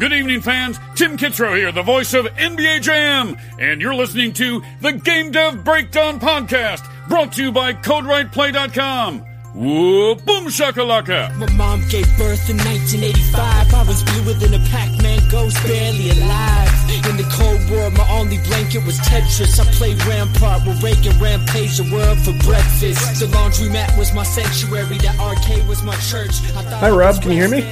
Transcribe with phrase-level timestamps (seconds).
[0.00, 0.80] Good evening, fans.
[0.94, 5.62] Tim Kitzrow here, the voice of NBA Jam, and you're listening to the Game Dev
[5.62, 9.18] Breakdown Podcast, brought to you by CodeWritePlay.com.
[9.52, 11.36] Whoa, boom shakalaka!
[11.36, 13.74] My mom gave birth in 1985.
[13.74, 16.68] I was bluer than a Pac-Man ghost, barely alive.
[17.08, 19.58] In the Cold War, my only blanket was Tetris.
[19.58, 23.20] I played Rampart with Reagan, rampage the world for breakfast.
[23.20, 26.34] The laundromat was my sanctuary, the arcade was my church.
[26.54, 27.22] Hi, Rob.
[27.22, 27.64] Can you hear me?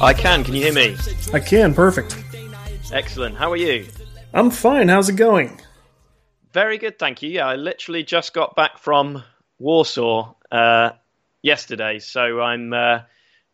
[0.00, 0.44] I can.
[0.44, 0.96] Can you hear me?
[1.32, 1.74] I can.
[1.74, 2.16] Perfect.
[2.92, 3.36] Excellent.
[3.36, 3.86] How are you?
[4.32, 4.88] I'm fine.
[4.88, 5.60] How's it going?
[6.52, 7.30] Very good, thank you.
[7.30, 9.22] Yeah, I literally just got back from
[9.58, 10.90] Warsaw uh,
[11.42, 13.00] yesterday, so I'm, uh,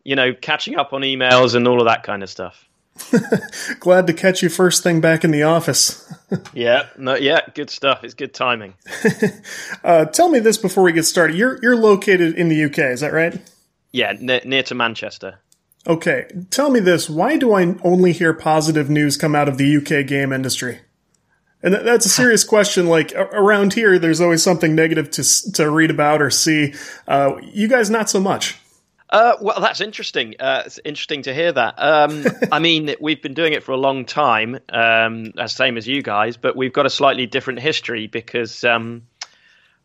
[0.05, 2.69] you know, catching up on emails and all of that kind of stuff.
[3.81, 6.13] Glad to catch you first thing back in the office.
[6.53, 8.05] yeah, no, yeah, good stuff.
[8.05, 8.75] It's good timing.
[9.85, 11.37] uh, tell me this before we get started.
[11.37, 13.41] You're you're located in the UK, is that right?
[13.93, 15.41] Yeah, near, near to Manchester.
[15.87, 17.09] Okay, tell me this.
[17.09, 20.81] Why do I only hear positive news come out of the UK game industry?
[21.63, 22.87] And that's a serious question.
[22.87, 26.75] Like around here, there's always something negative to to read about or see.
[27.09, 28.60] Uh, you guys, not so much.
[29.11, 30.37] Uh, well, that's interesting.
[30.39, 31.75] Uh, it's interesting to hear that.
[31.79, 35.87] Um, I mean, we've been doing it for a long time, um, as same as
[35.87, 39.03] you guys, but we've got a slightly different history because um,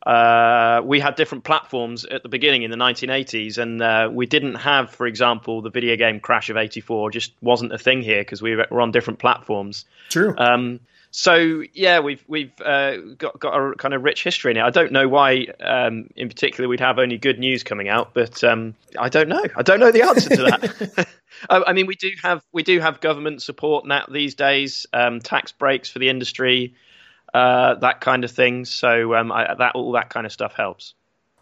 [0.06, 4.56] uh, we had different platforms at the beginning in the 1980s, and uh, we didn't
[4.56, 7.10] have, for example, the video game Crash of '84.
[7.10, 9.86] Just wasn't a thing here because we were on different platforms.
[10.10, 10.36] True.
[10.38, 10.80] Um,
[11.18, 14.64] so yeah, we've we've uh, got got a kind of rich history in it.
[14.64, 18.44] I don't know why, um, in particular, we'd have only good news coming out, but
[18.44, 19.46] um, I don't know.
[19.56, 21.08] I don't know the answer to that.
[21.50, 25.54] I, mean, we do have we do have government support now these days, um, tax
[25.54, 26.76] breaks for the industry,
[27.34, 28.66] uh, that kind of thing.
[28.66, 30.96] So um, I, that all that kind of stuff helps.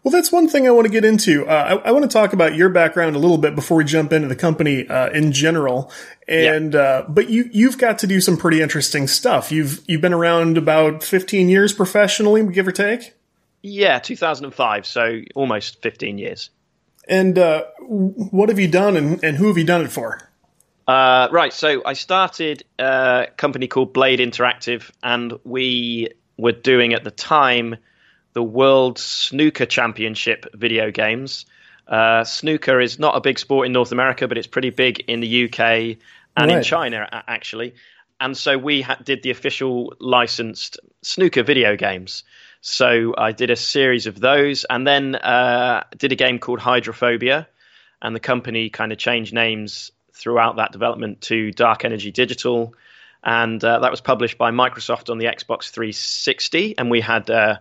[0.04, 1.46] Well, that's one thing I want to get into.
[1.46, 4.12] Uh, I, I, want to talk about your background a little bit before we jump
[4.12, 5.90] into the company uh, in general.
[6.28, 6.80] And yeah.
[6.80, 9.50] uh, but you you've got to do some pretty interesting stuff.
[9.50, 13.14] You've you've been around about fifteen years professionally, give or take.
[13.62, 16.50] Yeah, two thousand and five, so almost fifteen years.
[17.08, 20.20] And uh, what have you done, and, and who have you done it for?
[20.86, 27.04] Uh, right, so I started a company called Blade Interactive, and we were doing at
[27.04, 27.76] the time
[28.34, 31.46] the World Snooker Championship video games.
[31.86, 35.20] Uh, snooker is not a big sport in North America, but it's pretty big in
[35.20, 35.98] the UK and
[36.36, 36.50] right.
[36.50, 37.74] in China, actually.
[38.20, 42.24] And so we ha- did the official licensed snooker video games.
[42.60, 47.46] So I did a series of those, and then uh, did a game called Hydrophobia,
[48.00, 52.74] and the company kind of changed names throughout that development to Dark Energy Digital,
[53.22, 57.58] and uh, that was published by Microsoft on the Xbox 360, and we had uh,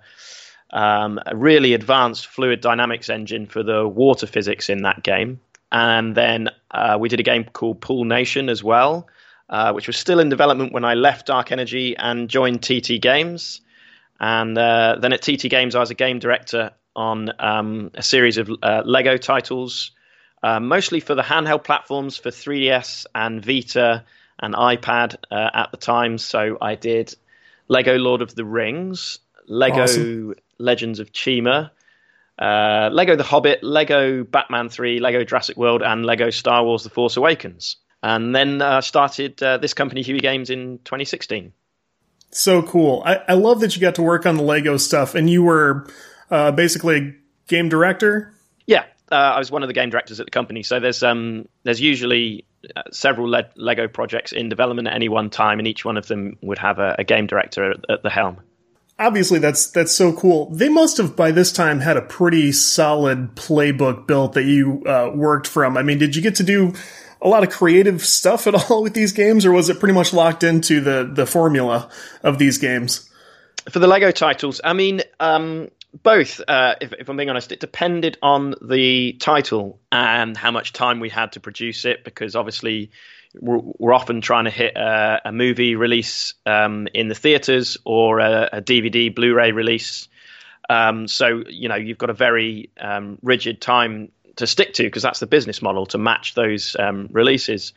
[0.74, 5.40] um, a really advanced fluid dynamics engine for the water physics in that game.
[5.72, 9.08] And then uh, we did a game called Pool Nation as well,
[9.50, 13.62] uh, which was still in development when I left Dark Energy and joined TT Games.
[14.20, 18.38] And uh, then at TT Games, I was a game director on um, a series
[18.38, 19.92] of uh, Lego titles,
[20.42, 24.04] uh, mostly for the handheld platforms for 3DS and Vita
[24.40, 26.18] and iPad uh, at the time.
[26.18, 27.16] So I did
[27.68, 30.36] Lego Lord of the Rings, Lego awesome.
[30.60, 31.72] Legends of Chima,
[32.40, 36.90] uh, Lego The Hobbit, Lego Batman 3, Lego Jurassic World, and Lego Star Wars The
[36.90, 37.78] Force Awakens.
[38.02, 41.54] And then uh, started uh, this company, Huey Games, in 2016.
[42.32, 43.04] So cool.
[43.06, 45.88] I, I, love that you got to work on the Lego stuff and you were
[46.32, 47.14] uh, basically a
[47.48, 48.34] game director.
[48.66, 50.64] Yeah, uh, I was one of the game directors at the company.
[50.64, 52.46] So there's um, there's usually
[52.76, 56.08] uh, several Le- Lego projects in development at any one time, and each one of
[56.08, 58.42] them would have a, a game director at, at the helm
[59.00, 60.50] obviously that's that's so cool.
[60.50, 65.12] They must have by this time had a pretty solid playbook built that you uh,
[65.14, 65.78] worked from.
[65.78, 66.74] I mean, did you get to do
[67.22, 70.14] a lot of creative stuff at all with these games, or was it pretty much
[70.14, 71.90] locked into the the formula
[72.22, 73.10] of these games?
[73.70, 75.70] For the Lego titles, I mean, um,
[76.02, 76.42] both.
[76.46, 81.00] Uh, if, if I'm being honest, it depended on the title and how much time
[81.00, 82.92] we had to produce it, because obviously
[83.40, 88.20] we're, we're often trying to hit a, a movie release um, in the theaters or
[88.20, 90.08] a, a DVD, Blu-ray release.
[90.70, 95.04] Um, so you know you've got a very um, rigid time to stick to because
[95.04, 97.74] that's the business model to match those um, releases.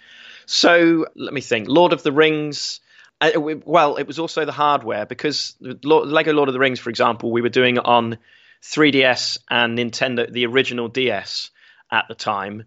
[0.46, 1.68] So let me think.
[1.68, 2.80] Lord of the Rings.
[3.18, 3.30] Uh,
[3.64, 7.40] well, it was also the hardware because Lego Lord of the Rings, for example, we
[7.40, 8.18] were doing on
[8.62, 11.50] 3DS and Nintendo, the original DS
[11.90, 12.64] at the time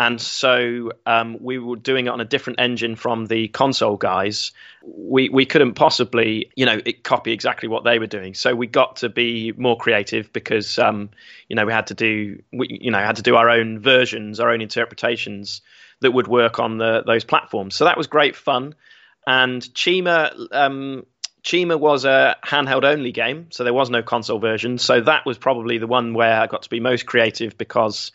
[0.00, 4.52] and so um, we were doing it on a different engine from the console guys.
[4.82, 8.32] We we couldn't possibly, you know, copy exactly what they were doing.
[8.32, 11.10] So we got to be more creative because, um,
[11.48, 14.40] you know, we had to do, we, you know, had to do our own versions,
[14.40, 15.60] our own interpretations
[16.00, 17.74] that would work on the those platforms.
[17.74, 18.74] So that was great fun.
[19.26, 21.04] And Chima um,
[21.44, 24.78] Chima was a handheld only game, so there was no console version.
[24.78, 28.12] So that was probably the one where I got to be most creative because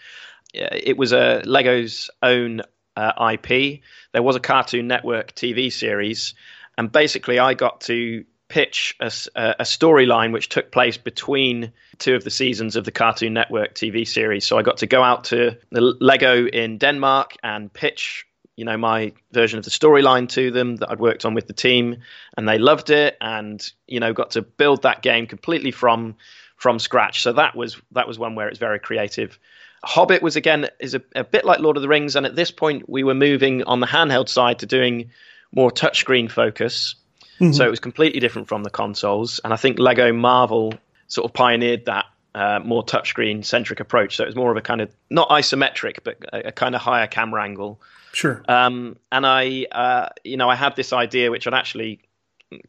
[0.56, 2.62] it was a Lego's own
[2.96, 3.82] uh, IP.
[4.14, 6.34] There was a Cartoon Network TV series,
[6.78, 12.24] and basically I got to pitch a, a storyline which took place between two of
[12.24, 14.46] the seasons of the Cartoon Network TV series.
[14.46, 18.26] So I got to go out to the Lego in Denmark and pitch
[18.56, 21.54] you know my version of the storyline to them that I'd worked on with the
[21.54, 21.98] team,
[22.38, 26.16] and they loved it, and you know got to build that game completely from
[26.56, 27.22] from scratch.
[27.22, 29.38] So that was that was one where it's very creative.
[29.86, 32.52] Hobbit was again is a, a bit like Lord of the Rings, and at this
[32.52, 35.12] point we were moving on the handheld side to doing
[35.52, 36.96] more touchscreen focus.
[37.40, 37.52] Mm-hmm.
[37.52, 40.74] So it was completely different from the consoles, and I think Lego Marvel
[41.08, 44.18] sort of pioneered that uh, more touchscreen centric approach.
[44.18, 46.82] So it was more of a kind of not isometric, but a, a kind of
[46.82, 47.80] higher camera angle.
[48.12, 48.44] Sure.
[48.48, 52.02] Um, and I, uh, you know, I had this idea which I'd actually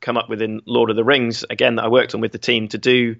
[0.00, 2.38] come up with in Lord of the Rings again that I worked on with the
[2.38, 3.16] team to do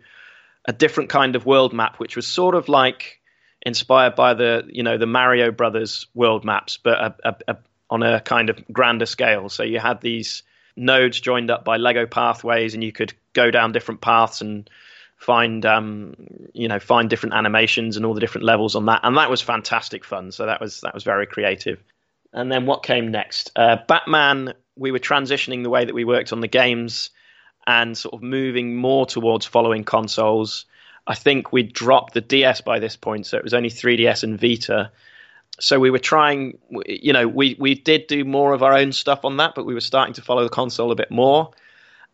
[0.65, 3.21] a different kind of world map, which was sort of like
[3.67, 7.57] inspired by the, you know, the Mario Brothers world maps, but a, a, a,
[7.91, 9.51] on a kind of grander scale.
[9.51, 10.43] So you had these
[10.77, 14.71] nodes joined up by Lego pathways, and you could go down different paths and
[15.19, 16.15] find um,
[16.55, 19.41] you know find different animations and all the different levels on that and that was
[19.41, 21.83] fantastic fun so that was that was very creative
[22.37, 23.51] and then what came next?
[23.57, 27.11] Uh, Batman, we were transitioning the way that we worked on the games
[27.67, 30.67] and sort of moving more towards following consoles.
[31.07, 34.41] I think we dropped the DS by this point, so it was only 3DS and
[34.41, 34.91] Vita.
[35.61, 39.25] So we were trying, you know, we, we did do more of our own stuff
[39.25, 41.53] on that, but we were starting to follow the console a bit more.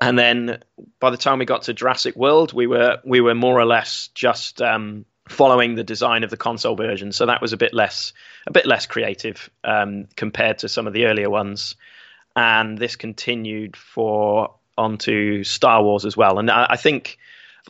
[0.01, 0.63] And then
[1.01, 4.11] by the time we got to Jurassic World, we were we were more or less
[4.15, 7.13] just um, following the design of the console version.
[7.13, 8.13] So that was a bit less
[8.49, 11.77] a bit less creative um, compared to some of the earlier ones.
[12.35, 16.39] And this continued for onto Star Wars as well.
[16.39, 17.19] And I, I think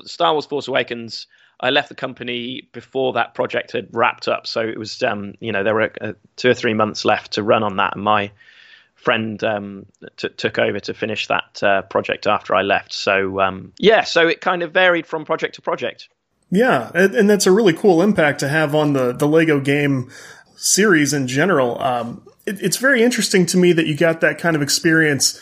[0.04, 1.26] Star Wars Force Awakens.
[1.60, 5.52] I left the company before that project had wrapped up, so it was um, you
[5.52, 8.32] know there were uh, two or three months left to run on that, and my
[8.96, 9.86] friend um,
[10.16, 12.92] t- took over to finish that uh, project after I left.
[12.92, 16.08] So um, yeah, so it kind of varied from project to project.
[16.50, 20.10] Yeah, and, and, that's a really cool impact to have on the the Lego game
[20.56, 21.80] series in general.
[21.80, 25.40] Um, it, it's very interesting to me that you got that kind of experience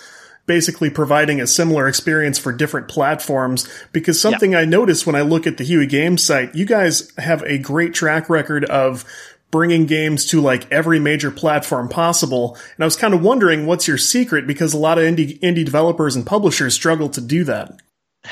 [0.50, 5.46] basically providing a similar experience for different platforms because something I noticed when I look
[5.46, 9.04] at the Huey Games site, you guys have a great track record of
[9.52, 12.56] bringing games to like every major platform possible.
[12.74, 15.64] And I was kind of wondering what's your secret because a lot of indie indie
[15.64, 17.80] developers and publishers struggle to do that.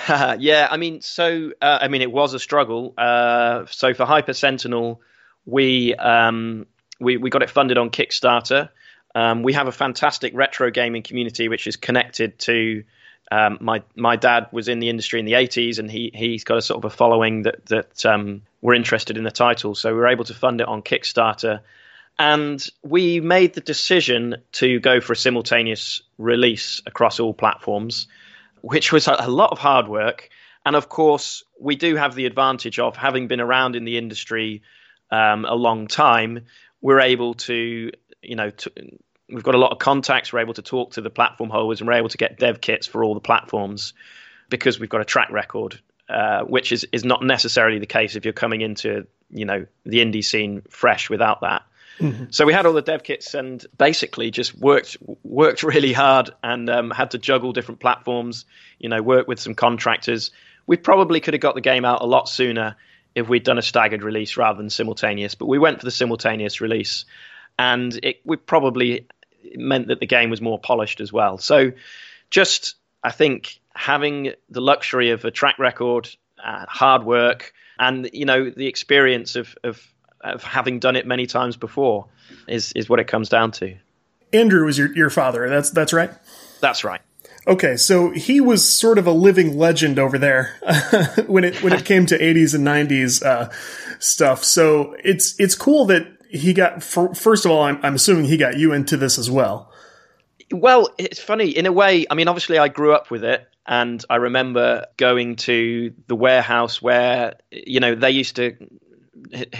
[0.40, 2.94] yeah, I mean, so uh, I mean, it was a struggle.
[2.98, 5.00] Uh, so for Hyper Sentinel,
[5.46, 6.66] we um,
[6.98, 8.70] we we got it funded on Kickstarter.
[9.14, 12.84] Um, we have a fantastic retro gaming community which is connected to.
[13.30, 16.56] Um, my my dad was in the industry in the 80s, and he he's got
[16.56, 19.74] a sort of a following that that um, were interested in the title.
[19.74, 21.60] So we were able to fund it on Kickstarter,
[22.18, 28.06] and we made the decision to go for a simultaneous release across all platforms
[28.62, 30.28] which was a lot of hard work.
[30.64, 34.62] And of course, we do have the advantage of having been around in the industry
[35.10, 36.44] um, a long time.
[36.80, 37.90] We're able to,
[38.22, 38.72] you know, to,
[39.28, 40.32] we've got a lot of contacts.
[40.32, 42.86] We're able to talk to the platform holders, and we're able to get dev kits
[42.86, 43.94] for all the platforms
[44.48, 48.24] because we've got a track record, uh, which is is not necessarily the case if
[48.24, 51.62] you're coming into, you know, the indie scene fresh without that.
[52.00, 52.24] Mm-hmm.
[52.30, 56.70] So we had all the dev kits and basically just worked worked really hard and
[56.70, 58.44] um, had to juggle different platforms.
[58.78, 60.30] You know, work with some contractors.
[60.66, 62.76] We probably could have got the game out a lot sooner
[63.14, 65.34] if we'd done a staggered release rather than simultaneous.
[65.34, 67.04] But we went for the simultaneous release,
[67.58, 69.06] and it we probably
[69.54, 71.38] meant that the game was more polished as well.
[71.38, 71.72] So,
[72.30, 76.08] just I think having the luxury of a track record,
[76.42, 79.82] uh, hard work, and you know the experience of of
[80.20, 82.06] of having done it many times before
[82.46, 83.76] is is what it comes down to.
[84.32, 85.48] Andrew was your your father.
[85.48, 86.10] That's that's right.
[86.60, 87.00] That's right.
[87.46, 90.54] Okay, so he was sort of a living legend over there
[91.26, 93.50] when it when it came to 80s and 90s uh,
[93.98, 94.44] stuff.
[94.44, 96.82] So it's it's cool that he got.
[96.82, 99.72] First of all, I'm, I'm assuming he got you into this as well.
[100.50, 102.06] Well, it's funny in a way.
[102.10, 106.80] I mean, obviously, I grew up with it, and I remember going to the warehouse
[106.80, 108.56] where you know they used to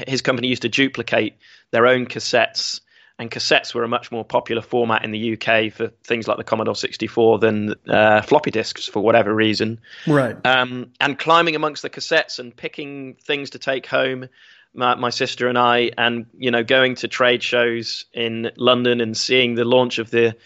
[0.07, 1.37] his company used to duplicate
[1.71, 2.81] their own cassettes,
[3.19, 6.45] and cassettes were a much more popular format in the UK for things like the
[6.45, 9.81] Commodore 64 than uh, floppy disks for whatever reason.
[10.07, 10.37] Right.
[10.47, 14.29] Um, and climbing amongst the cassettes and picking things to take home.
[14.75, 19.17] My, my sister and I, and you know, going to trade shows in London and
[19.17, 20.37] seeing the launch of the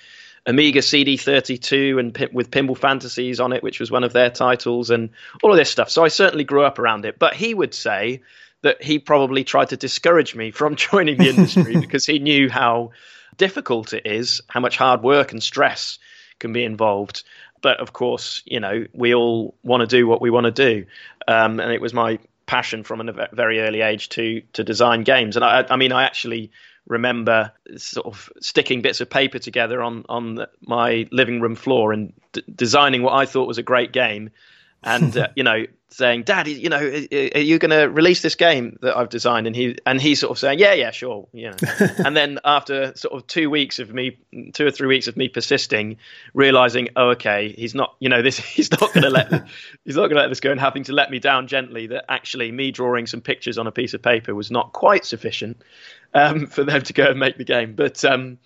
[0.46, 5.10] Amiga CD32 and with Pinball Fantasies on it, which was one of their titles, and
[5.42, 5.90] all of this stuff.
[5.90, 7.18] So I certainly grew up around it.
[7.18, 8.22] But he would say
[8.62, 12.90] that he probably tried to discourage me from joining the industry because he knew how
[13.36, 15.98] difficult it is, how much hard work and stress
[16.38, 17.22] can be involved.
[17.60, 20.86] But of course, you know, we all want to do what we want to do,
[21.28, 25.36] um, and it was my passion from a very early age to to design games.
[25.36, 26.50] And I, I mean, I actually
[26.86, 31.92] remember sort of sticking bits of paper together on on the, my living room floor
[31.92, 34.30] and d- designing what I thought was a great game,
[34.82, 38.78] and uh, you know saying, "Dad, you know, are you going to release this game
[38.82, 41.56] that I've designed?" And he and he sort of saying, "Yeah, yeah, sure." You know,
[42.04, 44.18] and then after sort of two weeks of me,
[44.52, 45.98] two or three weeks of me persisting,
[46.34, 49.30] realizing, "Oh, okay, he's not, you know, this he's not going to let
[49.84, 51.88] he's not going to let this go," and having to let me down gently.
[51.88, 55.62] That actually, me drawing some pictures on a piece of paper was not quite sufficient
[56.14, 58.04] um, for them to go and make the game, but.
[58.04, 58.38] Um,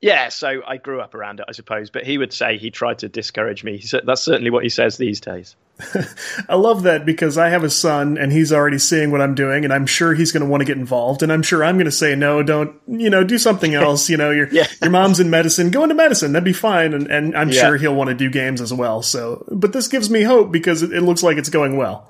[0.00, 1.90] yeah, so I grew up around it, I suppose.
[1.90, 3.82] But he would say he tried to discourage me.
[4.04, 5.56] That's certainly what he says these days.
[6.48, 9.64] I love that because I have a son and he's already seeing what I'm doing,
[9.64, 11.24] and I'm sure he's going to want to get involved.
[11.24, 14.08] And I'm sure I'm going to say, no, don't, you know, do something else.
[14.08, 14.68] You know, your yeah.
[14.80, 16.32] your mom's in medicine, go into medicine.
[16.32, 16.94] That'd be fine.
[16.94, 17.62] And, and I'm yeah.
[17.62, 19.02] sure he'll want to do games as well.
[19.02, 22.08] So, but this gives me hope because it, it looks like it's going well.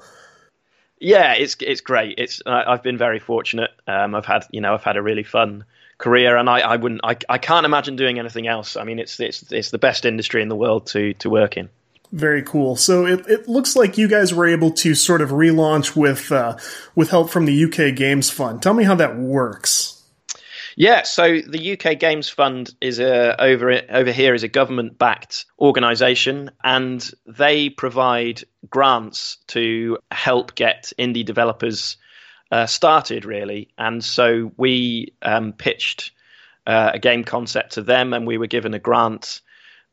[1.01, 2.19] Yeah, it's it's great.
[2.19, 3.71] It's I've been very fortunate.
[3.87, 5.65] Um, I've had you know I've had a really fun
[5.99, 8.77] career, and I, I wouldn't, I, I can't imagine doing anything else.
[8.77, 11.69] I mean, it's it's it's the best industry in the world to to work in.
[12.13, 12.77] Very cool.
[12.77, 16.57] So it, it looks like you guys were able to sort of relaunch with uh,
[16.95, 18.63] with help from the UK Games Fund.
[18.63, 19.95] Tell me how that works.
[20.81, 25.45] Yeah, so the UK Games Fund is a, over over here is a government backed
[25.59, 31.97] organisation, and they provide grants to help get indie developers
[32.51, 33.69] uh, started really.
[33.79, 36.13] And so we um, pitched
[36.67, 39.41] uh, a game concept to them, and we were given a grant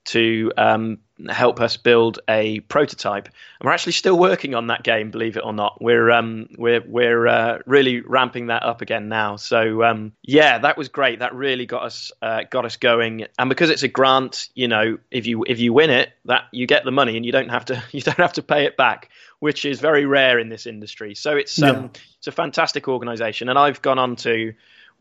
[0.06, 3.26] to um, help us build a prototype.
[3.26, 5.82] And we're actually still working on that game, believe it or not.
[5.82, 9.38] We're um, we're we're uh, really ramping that up again now.
[9.38, 11.20] So um, yeah, that was great.
[11.20, 13.26] That really got us uh, got us going.
[13.38, 16.68] And because it's a grant, you know, if you if you win it, that you
[16.68, 19.10] get the money and you don't have to you don't have to pay it back,
[19.40, 21.16] which is very rare in this industry.
[21.16, 22.02] So it's um, yeah.
[22.18, 24.54] it's a fantastic organisation, and I've gone on to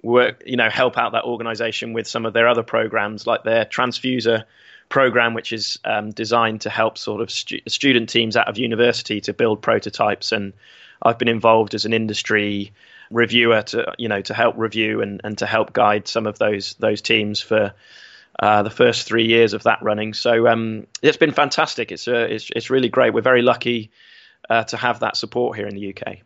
[0.03, 3.65] work, you know, help out that organisation with some of their other programs, like their
[3.65, 4.45] Tranzfuser
[4.89, 9.21] program, which is um, designed to help sort of stu- student teams out of university
[9.23, 10.33] to build prototypes.
[10.33, 10.53] And
[11.03, 12.73] I've been involved as an industry
[13.11, 16.75] reviewer to you know to help review and, and to help guide some of those
[16.75, 17.75] those teams for
[18.41, 20.13] uh, the first three years of that running.
[20.15, 21.93] So um, it's been fantastic.
[21.93, 23.15] It's, uh, it's it's really great.
[23.15, 23.91] We're very lucky
[24.51, 26.19] uh, to have that support here in the UK.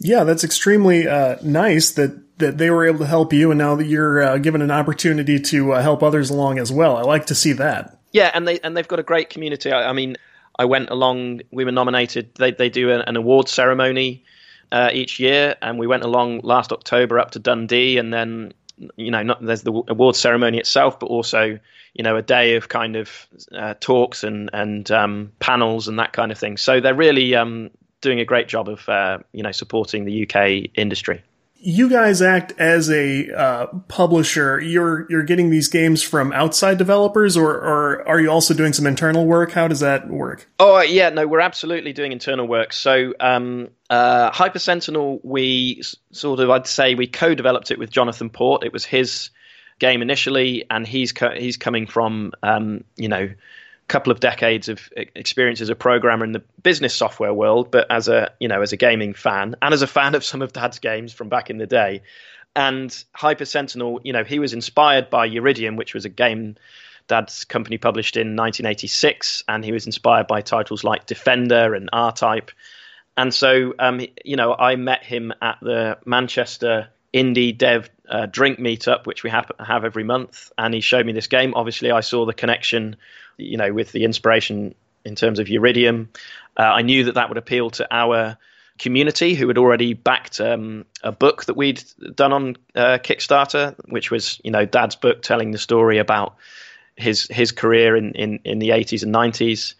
[0.00, 3.76] Yeah, that's extremely uh, nice that that they were able to help you, and now
[3.76, 6.96] that you're uh, given an opportunity to uh, help others along as well.
[6.96, 7.98] I like to see that.
[8.12, 9.70] Yeah, and they and they've got a great community.
[9.70, 10.16] I, I mean,
[10.58, 11.42] I went along.
[11.52, 12.34] We were nominated.
[12.34, 14.24] They they do an, an award ceremony
[14.72, 18.52] uh, each year, and we went along last October up to Dundee, and then
[18.96, 21.58] you know, not, there's the award ceremony itself, but also
[21.94, 26.12] you know a day of kind of uh, talks and and um, panels and that
[26.12, 26.56] kind of thing.
[26.56, 27.70] So they're really um,
[28.04, 31.22] doing a great job of uh, you know supporting the UK industry.
[31.56, 34.60] You guys act as a uh, publisher.
[34.60, 38.86] You're you're getting these games from outside developers, or or are you also doing some
[38.86, 39.52] internal work?
[39.52, 40.48] How does that work?
[40.60, 42.74] Oh yeah, no, we're absolutely doing internal work.
[42.74, 45.82] So um, uh, Hyper Sentinel, we
[46.12, 48.62] sort of I'd say we co-developed it with Jonathan Port.
[48.62, 49.30] It was his
[49.78, 53.30] game initially, and he's co- he's coming from um, you know
[53.88, 58.08] couple of decades of experience as a programmer in the business software world, but as
[58.08, 60.78] a you know as a gaming fan and as a fan of some of Dad's
[60.78, 62.02] games from back in the day.
[62.56, 66.54] And Hyper Sentinel, you know, he was inspired by Uridium, which was a game
[67.08, 72.50] Dad's company published in 1986, and he was inspired by titles like Defender and R-Type.
[73.16, 78.58] And so, um, you know, I met him at the Manchester indie dev uh, drink
[78.58, 81.54] meetup, which we have have every month, and he showed me this game.
[81.54, 82.96] Obviously, I saw the connection
[83.36, 84.74] you know, with the inspiration
[85.04, 86.08] in terms of Uridium.
[86.56, 88.38] Uh, I knew that that would appeal to our
[88.78, 91.82] community who had already backed um, a book that we'd
[92.14, 96.36] done on uh, Kickstarter, which was, you know, Dad's book telling the story about
[96.96, 99.74] his his career in, in, in the 80s and 90s.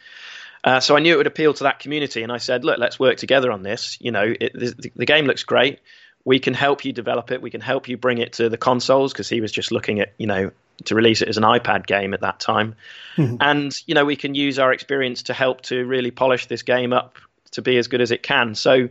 [0.64, 2.98] Uh, so I knew it would appeal to that community, and I said, "Look, let's
[2.98, 3.98] work together on this.
[4.00, 5.80] You know, it, the, the game looks great.
[6.24, 7.42] We can help you develop it.
[7.42, 10.14] We can help you bring it to the consoles because he was just looking at,
[10.16, 10.52] you know,
[10.84, 12.74] to release it as an iPad game at that time.
[13.16, 13.36] Mm-hmm.
[13.40, 16.92] And you know, we can use our experience to help to really polish this game
[16.92, 17.16] up
[17.52, 18.54] to be as good as it can.
[18.54, 18.88] So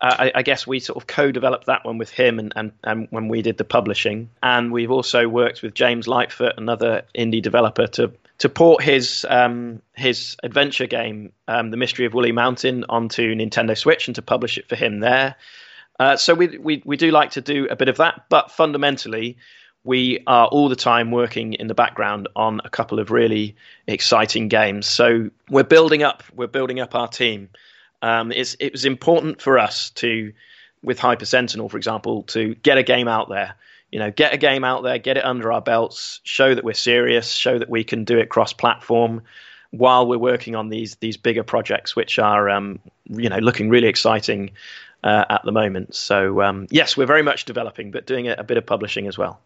[0.00, 3.28] I, I, guess we sort of co-developed that one with him, and, and, and when
[3.28, 8.12] we did the publishing, and we've also worked with James Lightfoot, another indie developer, to
[8.38, 13.76] to port his um, his adventure game, um, The Mystery of Woolly Mountain, onto Nintendo
[13.76, 15.36] Switch, and to publish it for him there.
[15.98, 19.38] Uh, so we, we we do like to do a bit of that, but fundamentally,
[19.86, 23.54] we are all the time working in the background on a couple of really
[23.86, 24.86] exciting games.
[24.86, 27.48] So we're building up we're building up our team.
[28.02, 30.32] Um, it was important for us to,
[30.82, 33.54] with Hyper Sentinel, for example, to get a game out there.
[33.90, 36.74] You know, get a game out there, get it under our belts, show that we're
[36.74, 39.22] serious, show that we can do it cross-platform,
[39.70, 43.88] while we're working on these these bigger projects, which are um, you know looking really
[43.88, 44.50] exciting
[45.04, 45.94] uh, at the moment.
[45.94, 49.16] So um, yes, we're very much developing, but doing a, a bit of publishing as
[49.16, 49.40] well.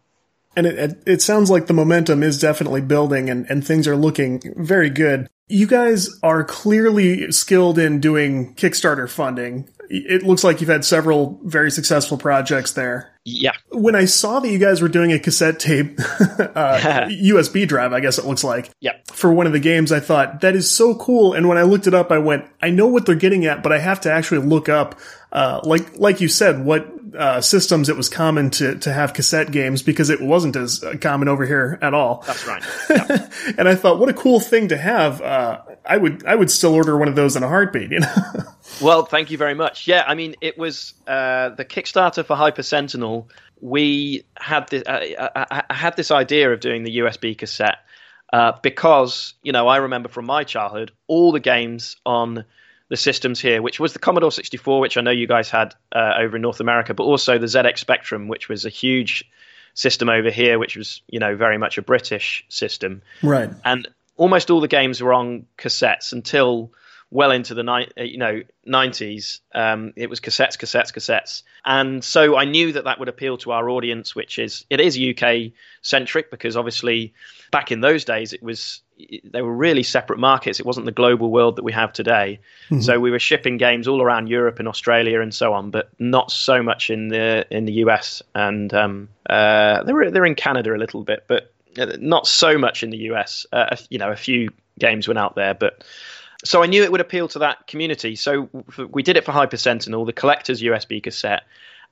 [0.55, 4.41] And it, it, sounds like the momentum is definitely building, and, and things are looking
[4.57, 5.29] very good.
[5.47, 9.69] You guys are clearly skilled in doing Kickstarter funding.
[9.89, 13.11] It looks like you've had several very successful projects there.
[13.23, 13.51] Yeah.
[13.71, 17.99] When I saw that you guys were doing a cassette tape, uh, USB drive, I
[17.99, 18.71] guess it looks like.
[18.79, 18.93] Yeah.
[19.11, 21.33] For one of the games, I thought that is so cool.
[21.33, 23.71] And when I looked it up, I went, I know what they're getting at, but
[23.71, 24.97] I have to actually look up,
[25.31, 29.51] uh, like, like you said, what uh, systems it was common to to have cassette
[29.51, 32.23] games because it wasn't as common over here at all.
[32.25, 32.63] That's right.
[32.89, 33.29] Yeah.
[33.57, 35.21] and I thought, what a cool thing to have.
[35.21, 37.91] Uh, I would I would still order one of those in a heartbeat.
[37.91, 38.15] You know.
[38.81, 39.87] well, thank you very much.
[39.87, 43.29] Yeah, I mean, it was uh, the Kickstarter for Hyper Sentinel.
[43.59, 44.83] We had this.
[44.87, 47.77] I, I, I had this idea of doing the USB cassette.
[48.33, 52.45] Uh, because you know I remember from my childhood all the games on
[52.91, 56.15] the systems here, which was the Commodore 64, which I know you guys had uh,
[56.19, 59.23] over in North America, but also the ZX Spectrum, which was a huge
[59.73, 63.01] system over here, which was you know very much a British system.
[63.23, 63.49] Right.
[63.63, 66.73] And almost all the games were on cassettes until
[67.11, 69.41] well into the ni- uh, you know 90s.
[69.53, 73.51] Um, it was cassettes, cassettes, cassettes, and so I knew that that would appeal to
[73.51, 75.51] our audience, which is it is UK
[75.81, 77.13] centric because obviously
[77.51, 78.81] back in those days it was
[79.23, 80.59] they were really separate markets.
[80.59, 82.39] It wasn't the global world that we have today.
[82.65, 82.81] Mm-hmm.
[82.81, 86.31] So we were shipping games all around Europe and Australia and so on, but not
[86.31, 88.21] so much in the in the US.
[88.33, 92.83] And um, uh, they're they're in Canada a little bit, but uh, not so much
[92.83, 93.45] in the US.
[93.51, 95.83] Uh, you know, a few games went out there, but
[96.43, 98.15] so I knew it would appeal to that community.
[98.15, 98.49] So
[98.89, 101.43] we did it for Hyper Sentinel, the collector's USB cassette.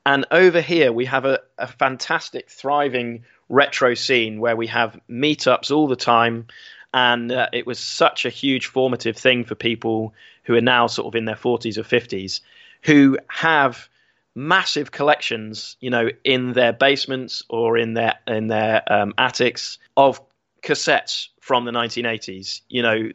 [0.06, 5.70] And over here, we have a, a fantastic, thriving retro scene where we have meetups
[5.70, 6.46] all the time
[6.92, 11.06] and uh, it was such a huge formative thing for people who are now sort
[11.06, 12.40] of in their 40s or 50s
[12.82, 13.88] who have
[14.34, 20.20] massive collections you know in their basements or in their in their um, attics of
[20.62, 23.10] cassettes from the 1980s you know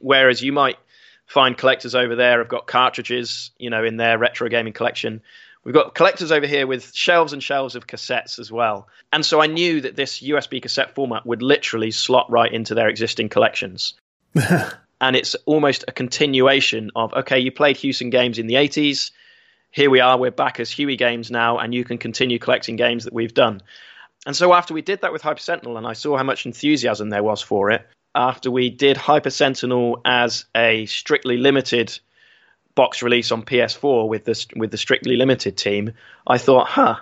[0.00, 0.76] whereas you might
[1.26, 5.22] find collectors over there have got cartridges you know in their retro gaming collection
[5.64, 8.86] We've got collectors over here with shelves and shelves of cassettes as well.
[9.12, 12.88] And so I knew that this USB cassette format would literally slot right into their
[12.88, 13.94] existing collections.
[15.00, 19.10] and it's almost a continuation of okay, you played Hewson games in the 80s.
[19.70, 23.04] Here we are, we're back as Huey games now, and you can continue collecting games
[23.04, 23.62] that we've done.
[24.26, 27.10] And so after we did that with Hyper Sentinel, and I saw how much enthusiasm
[27.10, 31.98] there was for it, after we did Hyper Sentinel as a strictly limited
[32.74, 35.92] box release on PS4 with the with the Strictly Limited team,
[36.26, 36.96] I thought, huh,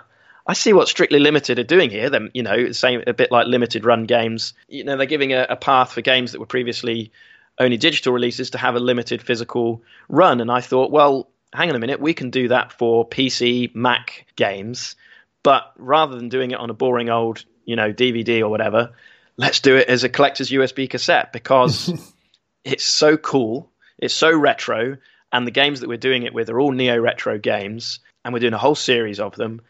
[0.45, 2.09] I see what Strictly Limited are doing here.
[2.09, 4.53] Then you know, same a bit like limited run games.
[4.67, 7.11] You know, they're giving a, a path for games that were previously
[7.59, 10.41] only digital releases to have a limited physical run.
[10.41, 14.25] And I thought, well, hang on a minute, we can do that for PC, Mac
[14.35, 14.95] games,
[15.43, 18.93] but rather than doing it on a boring old, you know, DVD or whatever,
[19.37, 21.91] let's do it as a collector's USB cassette because
[22.63, 24.97] it's so cool, it's so retro,
[25.31, 28.39] and the games that we're doing it with are all neo retro games, and we're
[28.39, 29.61] doing a whole series of them.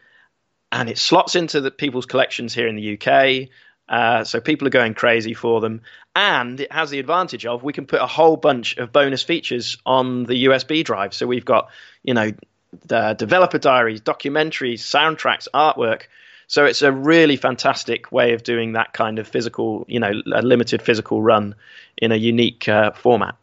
[0.70, 3.48] And it slots into the people's collections here in the UK.
[3.88, 5.82] Uh, so people are going crazy for them.
[6.16, 9.76] And it has the advantage of we can put a whole bunch of bonus features
[9.86, 11.14] on the USB drive.
[11.14, 11.70] So we've got,
[12.02, 12.32] you know,
[12.86, 16.02] the developer diaries, documentaries, soundtracks, artwork.
[16.46, 20.42] So it's a really fantastic way of doing that kind of physical, you know, a
[20.42, 21.54] limited physical run
[21.96, 23.36] in a unique uh, format.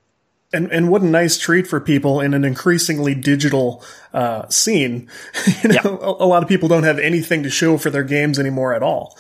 [0.53, 5.09] And and what a nice treat for people in an increasingly digital uh, scene.
[5.63, 5.87] you know, yeah.
[5.87, 8.83] a, a, lot of people don't have anything to show for their games anymore at
[8.83, 9.17] all.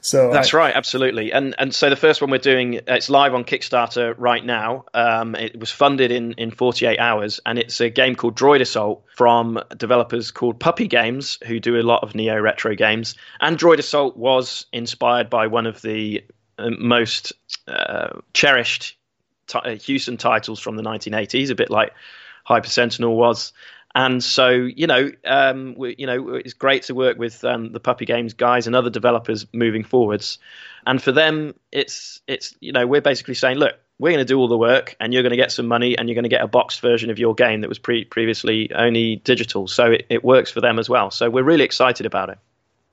[0.00, 1.32] So that's I, right, absolutely.
[1.32, 4.84] And and so the first one we're doing, it's live on Kickstarter right now.
[4.94, 9.04] Um, it was funded in in 48 hours, and it's a game called Droid Assault
[9.16, 13.14] from developers called Puppy Games, who do a lot of neo retro games.
[13.40, 16.24] And Droid Assault was inspired by one of the
[16.58, 17.32] uh, most
[17.68, 18.96] uh, cherished
[19.48, 21.92] t- uh, Hewson titles from the 1980s, a bit like
[22.44, 23.52] Hyper Sentinel was.
[23.94, 27.80] And so, you know, um, we, you know, it's great to work with um, the
[27.80, 30.38] Puppy Games guys and other developers moving forwards.
[30.86, 34.38] And for them, it's it's you know, we're basically saying, look, we're going to do
[34.38, 36.42] all the work, and you're going to get some money, and you're going to get
[36.42, 39.66] a boxed version of your game that was pre- previously only digital.
[39.66, 41.10] So it, it works for them as well.
[41.10, 42.38] So we're really excited about it.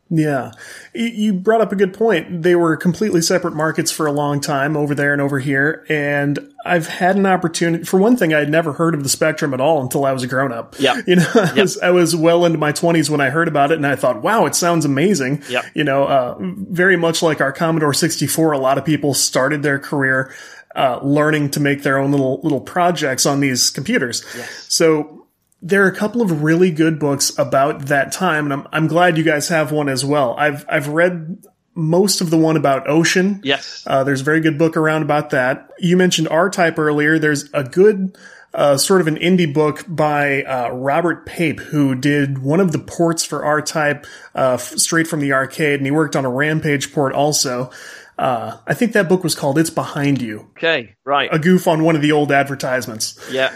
[0.09, 0.51] Yeah.
[0.93, 2.41] You brought up a good point.
[2.43, 5.85] They were completely separate markets for a long time over there and over here.
[5.89, 7.83] And I've had an opportunity.
[7.83, 10.23] For one thing, I had never heard of the Spectrum at all until I was
[10.23, 10.75] a grown up.
[10.79, 11.01] Yeah.
[11.07, 11.55] You know, I, Yep.
[11.57, 14.21] was, I was well into my 20s when I heard about it and I thought,
[14.21, 15.43] wow, it sounds amazing.
[15.49, 15.63] Yeah.
[15.73, 19.77] You know, uh, very much like our Commodore 64, a lot of people started their
[19.79, 20.33] career
[20.75, 24.23] uh, learning to make their own little little projects on these computers.
[24.37, 24.65] Yes.
[24.69, 25.26] So
[25.61, 29.17] there are a couple of really good books about that time, and I'm I'm glad
[29.17, 30.35] you guys have one as well.
[30.37, 31.43] I've I've read
[31.73, 33.39] most of the one about Ocean.
[33.43, 33.83] Yes.
[33.85, 35.69] Uh, there's a very good book around about that.
[35.79, 37.19] You mentioned R Type earlier.
[37.19, 38.17] There's a good
[38.53, 42.79] uh, sort of an indie book by uh, Robert Pape, who did one of the
[42.79, 46.29] ports for R Type uh, f- straight from the arcade, and he worked on a
[46.29, 47.69] Rampage port also.
[48.17, 50.95] Uh, I think that book was called "It's Behind You," Okay.
[51.05, 51.29] Right.
[51.31, 53.19] a goof on one of the old advertisements.
[53.31, 53.55] Yeah.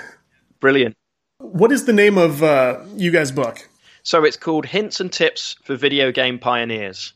[0.60, 0.96] Brilliant.
[1.41, 3.67] What is the name of uh, you guys' book?
[4.04, 7.13] So it's called Hints and Tips for Video Game Pioneers.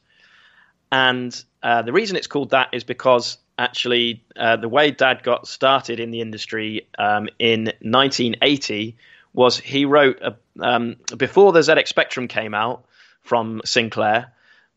[0.91, 5.47] And uh, the reason it's called that is because actually uh, the way Dad got
[5.47, 8.97] started in the industry um, in 1980
[9.33, 12.83] was he wrote, a, um, before the ZX Spectrum came out
[13.21, 14.33] from Sinclair,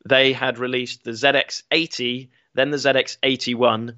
[0.07, 3.95] they had released the ZX80, then the ZX81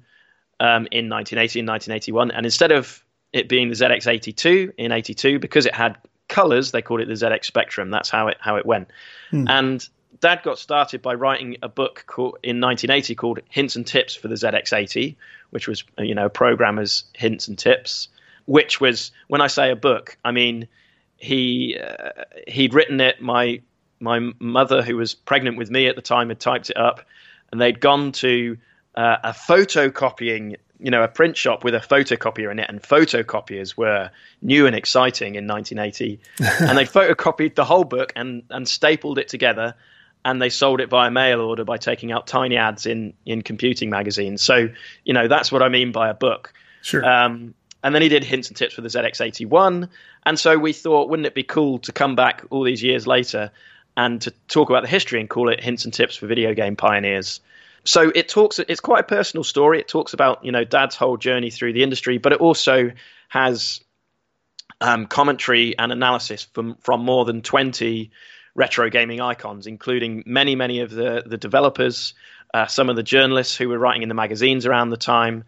[0.61, 2.31] um, in 1980 and 1981.
[2.31, 3.03] And instead of
[3.33, 7.45] it being the ZX82 in 82, because it had colors, they called it the ZX
[7.45, 7.89] Spectrum.
[7.91, 8.89] That's how it how it went.
[9.47, 9.87] And
[10.19, 14.27] Dad got started by writing a book called, in 1980 called Hints and Tips for
[14.27, 15.15] the ZX80,
[15.51, 18.07] which was you know programmers hints and tips.
[18.45, 20.67] Which was when I say a book, I mean
[21.17, 23.21] he uh, he'd written it.
[23.21, 23.61] My
[23.99, 27.01] my mother, who was pregnant with me at the time, had typed it up,
[27.51, 28.57] and they'd gone to
[28.95, 33.77] uh, a photocopying, you know, a print shop with a photocopier in it, and photocopiers
[33.77, 34.09] were
[34.41, 36.19] new and exciting in 1980,
[36.67, 39.75] and they photocopied the whole book and and stapled it together,
[40.25, 43.89] and they sold it via mail order by taking out tiny ads in in computing
[43.89, 44.41] magazines.
[44.41, 44.69] So
[45.05, 46.53] you know that's what I mean by a book.
[46.81, 47.05] Sure.
[47.05, 49.89] Um, and then he did hints and tips for the ZX81.
[50.25, 53.51] And so we thought, wouldn't it be cool to come back all these years later
[53.97, 56.75] and to talk about the history and call it hints and tips for video game
[56.75, 57.39] pioneers?
[57.83, 58.59] So it talks.
[58.59, 59.79] It's quite a personal story.
[59.79, 62.91] It talks about you know Dad's whole journey through the industry, but it also
[63.29, 63.81] has
[64.79, 68.11] um, commentary and analysis from from more than twenty
[68.55, 72.13] retro gaming icons, including many many of the the developers,
[72.53, 75.43] uh, some of the journalists who were writing in the magazines around the time.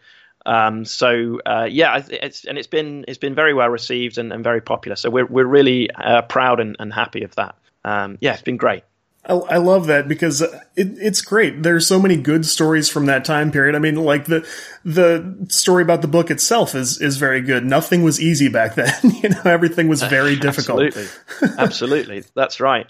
[0.45, 4.43] Um, so uh, yeah, it's, and it's been it's been very well received and, and
[4.43, 4.95] very popular.
[4.95, 7.55] So we're we're really uh, proud and, and happy of that.
[7.85, 8.83] Um, yeah, it's been great.
[9.25, 11.63] I, I love that because it, it's great.
[11.63, 13.75] There's so many good stories from that time period.
[13.75, 14.47] I mean, like the
[14.83, 17.65] the story about the book itself is is very good.
[17.65, 18.93] Nothing was easy back then.
[19.21, 20.81] you know, everything was very difficult.
[20.83, 22.87] Absolutely, absolutely, that's right.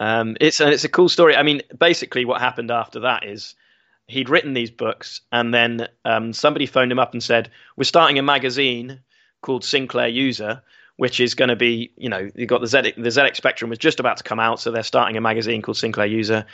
[0.00, 1.36] Um, it's and it's a cool story.
[1.36, 3.54] I mean, basically, what happened after that is
[4.06, 8.18] he'd written these books, and then um, somebody phoned him up and said, "We're starting
[8.18, 9.00] a magazine
[9.40, 10.62] called Sinclair User."
[10.96, 13.78] Which is going to be, you know, you've got the ZX, the ZX Spectrum was
[13.78, 16.46] just about to come out, so they're starting a magazine called Sinclair User.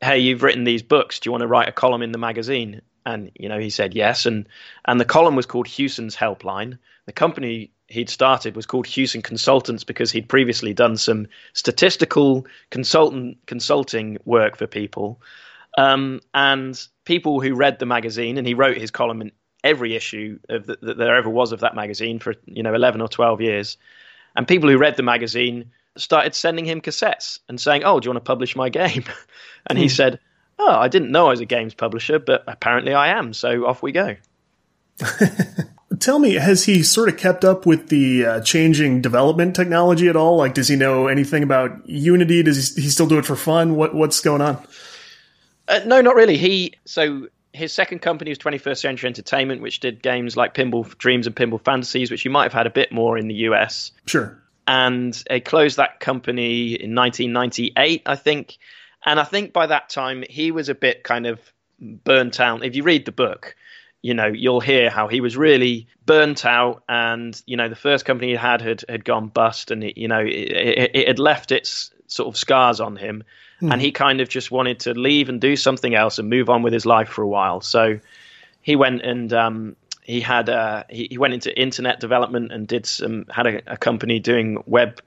[0.00, 1.18] Hey, you've written these books.
[1.18, 2.82] Do you want to write a column in the magazine?
[3.04, 4.26] And you know, he said yes.
[4.26, 4.46] And
[4.84, 6.78] and the column was called Hewson's Helpline.
[7.06, 13.38] The company he'd started was called Hewson Consultants because he'd previously done some statistical consultant
[13.46, 15.20] consulting work for people.
[15.76, 19.32] Um, and people who read the magazine, and he wrote his column in
[19.64, 23.00] every issue of the, that there ever was of that magazine for you know 11
[23.00, 23.76] or 12 years.
[24.34, 28.10] And people who read the magazine started sending him cassettes and saying, "Oh, do you
[28.12, 29.04] want to publish my game?"
[29.66, 30.18] and he said,
[30.58, 33.32] "Oh, I didn't know I was a games publisher, but apparently I am.
[33.34, 34.16] So off we go."
[35.98, 40.16] Tell me, has he sort of kept up with the uh, changing development technology at
[40.16, 40.36] all?
[40.36, 42.42] Like, does he know anything about Unity?
[42.42, 43.76] Does he, he still do it for fun?
[43.76, 44.66] What what's going on?
[45.68, 46.38] Uh, no, not really.
[46.38, 51.26] He so his second company was 21st Century Entertainment, which did games like Pinball Dreams
[51.26, 53.92] and Pinball Fantasies, which you might have had a bit more in the US.
[54.06, 54.38] Sure.
[54.66, 58.58] And he closed that company in 1998, I think.
[59.04, 61.40] And I think by that time he was a bit kind of
[61.80, 62.64] burnt out.
[62.64, 63.56] If you read the book,
[64.00, 68.04] you know you'll hear how he was really burnt out, and you know the first
[68.04, 71.18] company he had had had gone bust, and it, you know it, it, it had
[71.18, 73.24] left its sort of scars on him.
[73.60, 76.62] And he kind of just wanted to leave and do something else and move on
[76.62, 77.60] with his life for a while.
[77.60, 78.00] So
[78.60, 82.86] he went and um, he had uh, he, he went into internet development and did
[82.86, 85.00] some had a, a company doing web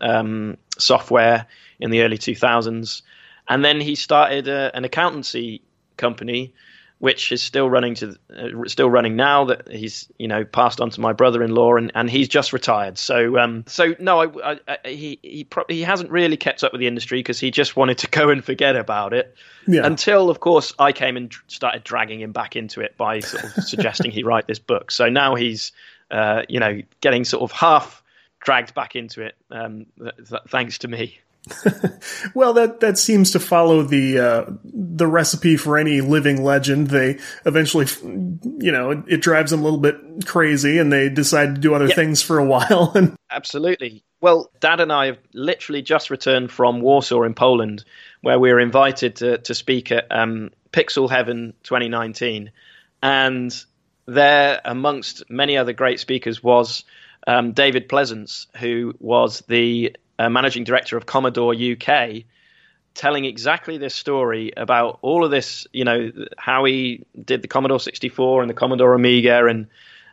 [0.00, 1.46] um, software
[1.80, 3.02] in the early 2000s,
[3.48, 5.60] and then he started a, an accountancy
[5.96, 6.52] company
[6.98, 10.90] which is still running to uh, still running now that he's you know passed on
[10.90, 12.98] to my brother-in-law and, and he's just retired.
[12.98, 16.72] So um so no I, I, I he he pro- he hasn't really kept up
[16.72, 19.34] with the industry because he just wanted to go and forget about it.
[19.66, 19.84] Yeah.
[19.84, 23.64] until of course I came and started dragging him back into it by sort of
[23.64, 24.90] suggesting he write this book.
[24.90, 25.72] So now he's
[26.10, 28.02] uh, you know getting sort of half
[28.40, 31.18] dragged back into it um, th- th- thanks to me
[32.34, 36.88] well, that that seems to follow the uh, the recipe for any living legend.
[36.88, 37.86] They eventually,
[38.58, 41.74] you know, it, it, drives them a little bit crazy, and they decide to do
[41.74, 41.96] other yep.
[41.96, 42.92] things for a while.
[42.98, 44.02] And absolutely.
[44.20, 47.84] Well, Dad and I have literally just returned from Warsaw in Poland,
[48.22, 52.50] where we were invited to to speak at um, Pixel Heaven 2019,
[53.02, 53.64] and
[54.06, 56.84] there, amongst many other great speakers, was
[57.26, 62.24] um, David Pleasance, who was the uh, managing director of Commodore UK,
[62.94, 67.80] telling exactly this story about all of this, you know, how he did the Commodore
[67.80, 69.66] 64 and the Commodore Amiga, and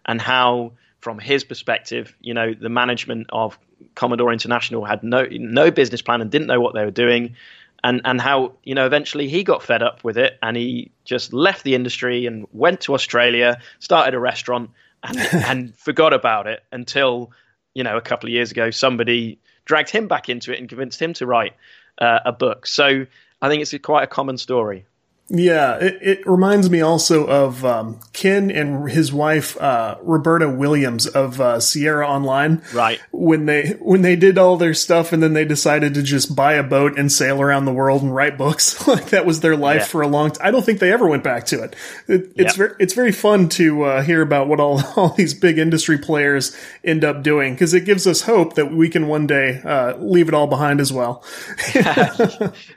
[0.06, 3.58] and how, from his perspective, you know, the management of
[3.96, 7.36] Commodore International had no no business plan and didn't know what they were doing,
[7.84, 11.34] and and how you know eventually he got fed up with it and he just
[11.34, 14.70] left the industry and went to Australia, started a restaurant,
[15.04, 17.32] and and forgot about it until
[17.74, 21.02] you know a couple of years ago somebody dragged him back into it and convinced
[21.02, 21.54] him to write
[21.98, 22.66] uh, a book.
[22.68, 23.06] So
[23.42, 24.86] I think it's a, quite a common story.
[25.28, 31.08] Yeah, it, it reminds me also of um, Ken and his wife uh, Roberta Williams
[31.08, 32.62] of uh, Sierra Online.
[32.74, 36.36] Right when they when they did all their stuff and then they decided to just
[36.36, 38.88] buy a boat and sail around the world and write books.
[38.96, 39.86] like that was their life yeah.
[39.86, 40.48] for a long time.
[40.48, 41.76] I don't think they ever went back to it.
[42.08, 42.56] it it's yep.
[42.56, 46.56] very it's very fun to uh, hear about what all all these big industry players
[46.84, 50.28] end up doing because it gives us hope that we can one day uh, leave
[50.28, 51.24] it all behind as well.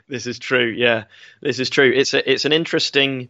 [0.07, 0.67] this is true.
[0.67, 1.03] Yeah,
[1.41, 1.91] this is true.
[1.93, 3.29] It's a it's an interesting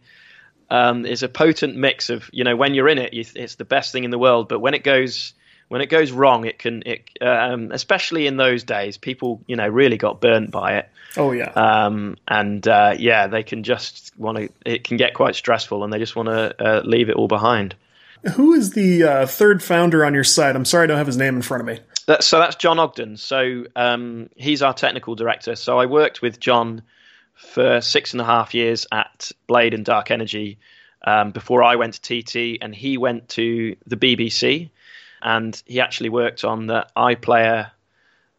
[0.70, 3.92] um, it's a potent mix of you know when you're in it it's the best
[3.92, 5.34] thing in the world but when it goes
[5.68, 9.66] when it goes wrong it can it um, especially in those days people you know
[9.66, 10.88] really got burnt by it.
[11.16, 11.50] Oh yeah.
[11.50, 15.92] Um, and uh, yeah they can just want to it can get quite stressful and
[15.92, 17.74] they just want to uh, leave it all behind.
[18.34, 20.54] Who is the uh, third founder on your site?
[20.54, 21.80] I'm sorry i don't have his name in front of me.
[22.06, 23.16] That, so that's john ogden.
[23.16, 25.56] So um, he's our technical director.
[25.56, 26.82] So i worked with john
[27.40, 30.58] for six and a half years at Blade and Dark Energy
[31.04, 34.70] um, before I went to TT, and he went to the BBC,
[35.22, 37.70] and he actually worked on the iPlayer,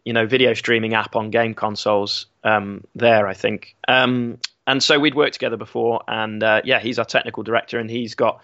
[0.06, 3.76] you know, video streaming app on game consoles um, there, I think.
[3.88, 4.38] Um,
[4.68, 8.16] and so we'd worked together before, and uh, yeah, he's our technical director, and he's
[8.16, 8.42] got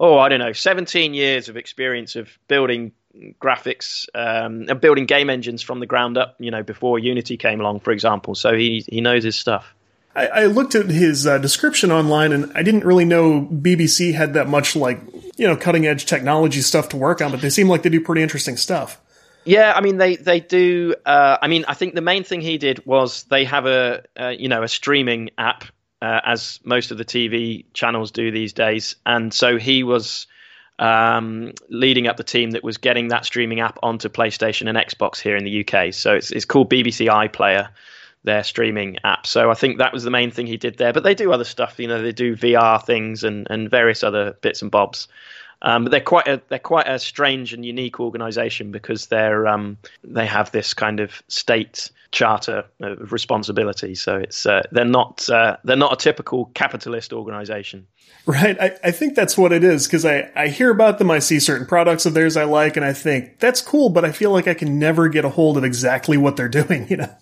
[0.00, 2.92] oh, I don't know, 17 years of experience of building
[3.40, 6.36] graphics um, and building game engines from the ground up.
[6.38, 8.34] You know, before Unity came along, for example.
[8.34, 9.74] So he he knows his stuff.
[10.14, 14.34] I, I looked at his uh, description online, and I didn't really know BBC had
[14.34, 15.00] that much like
[15.36, 18.00] you know cutting edge technology stuff to work on, but they seem like they do
[18.00, 19.00] pretty interesting stuff.
[19.44, 20.94] Yeah, I mean they they do.
[21.06, 24.28] Uh, I mean, I think the main thing he did was they have a uh,
[24.28, 25.64] you know a streaming app
[26.02, 30.26] uh, as most of the TV channels do these days, and so he was
[30.78, 35.18] um, leading up the team that was getting that streaming app onto PlayStation and Xbox
[35.18, 35.94] here in the UK.
[35.94, 37.68] So it's it's called BBC iPlayer
[38.24, 39.26] their streaming app.
[39.26, 40.92] So I think that was the main thing he did there.
[40.92, 41.78] But they do other stuff.
[41.78, 45.08] You know, they do VR things and, and various other bits and bobs.
[45.62, 49.76] Um, but they're quite a they're quite a strange and unique organisation because they're um,
[50.04, 53.94] they have this kind of state charter of responsibility.
[53.94, 57.86] So it's uh, they're not uh, they're not a typical capitalist organisation.
[58.24, 58.60] Right.
[58.60, 61.10] I, I think that's what it is because I, I hear about them.
[61.10, 64.12] I see certain products of theirs I like, and I think that's cool, but I
[64.12, 66.86] feel like I can never get a hold of exactly what they're doing.
[66.88, 67.16] You know.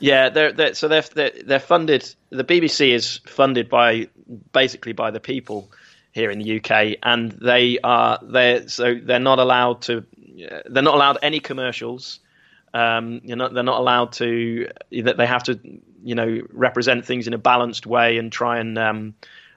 [0.00, 2.14] Yeah, they're, they're so they're, they're, they're funded.
[2.30, 4.08] The BBC is funded by
[4.52, 5.70] basically by the people
[6.12, 10.04] here in the UK, and they are they so they're not allowed to
[10.66, 12.20] they're not allowed any commercials.
[12.72, 14.68] Um, you know, they're not allowed to
[15.02, 15.60] that they have to
[16.02, 19.14] you know represent things in a balanced way and try and um,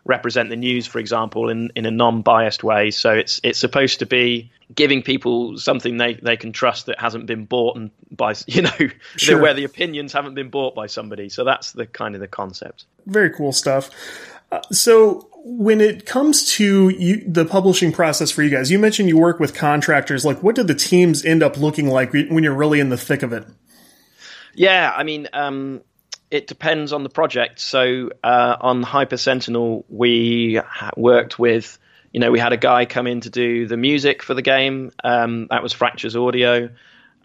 [0.07, 2.91] represent the news, for example, in, in a non-biased way.
[2.91, 7.25] So it's it's supposed to be giving people something they, they can trust that hasn't
[7.25, 8.71] been bought and by you know
[9.15, 9.41] sure.
[9.41, 11.29] where the opinions haven't been bought by somebody.
[11.29, 12.85] So that's the kind of the concept.
[13.05, 13.89] Very cool stuff.
[14.51, 19.09] Uh, so when it comes to you, the publishing process for you guys, you mentioned
[19.09, 20.25] you work with contractors.
[20.25, 23.23] Like, what do the teams end up looking like when you're really in the thick
[23.23, 23.45] of it?
[24.53, 25.81] Yeah, I mean, um,
[26.29, 27.59] it depends on the project.
[27.59, 30.59] So uh, on Hyper Sentinel, we
[30.95, 31.79] worked with,
[32.13, 34.91] you know, we had a guy come in to do the music for the game.
[35.03, 36.69] Um, that was Fractures Audio.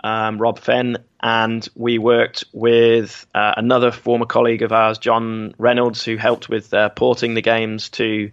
[0.02, 6.04] um, Rob Fenn, and we worked with uh, another former colleague of ours, John Reynolds,
[6.04, 8.30] who helped with uh, porting the games to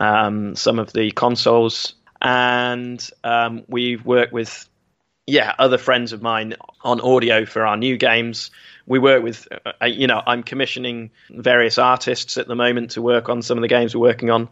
[0.00, 1.94] um, some of the consoles.
[2.20, 4.68] And um, we've worked with,
[5.26, 8.50] yeah, other friends of mine on audio for our new games.
[8.86, 9.48] We work with,
[9.80, 13.62] uh, you know, I'm commissioning various artists at the moment to work on some of
[13.62, 14.48] the games we're working on.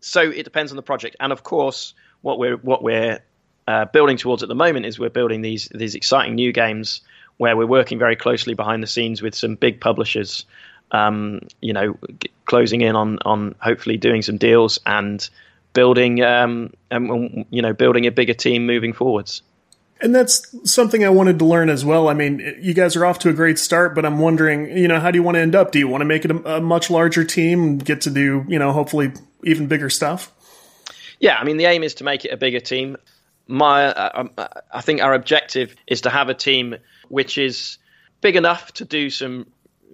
[0.00, 3.20] So it depends on the project, and of course, what we're what we're
[3.68, 7.00] uh, building towards at the moment is we're building these these exciting new games
[7.38, 10.44] where we're working very closely behind the scenes with some big publishers.
[10.92, 15.28] Um, you know, g- closing in on on hopefully doing some deals and
[15.72, 19.42] building um, um, you know building a bigger team moving forwards.
[20.00, 22.08] And that's something I wanted to learn as well.
[22.08, 25.00] I mean, you guys are off to a great start, but I'm wondering, you know,
[25.00, 25.72] how do you want to end up?
[25.72, 28.44] Do you want to make it a, a much larger team and get to do,
[28.46, 29.12] you know, hopefully
[29.44, 30.32] even bigger stuff?
[31.18, 32.98] Yeah, I mean, the aim is to make it a bigger team
[33.46, 36.76] my uh, I think our objective is to have a team
[37.08, 37.78] which is
[38.20, 39.46] big enough to do some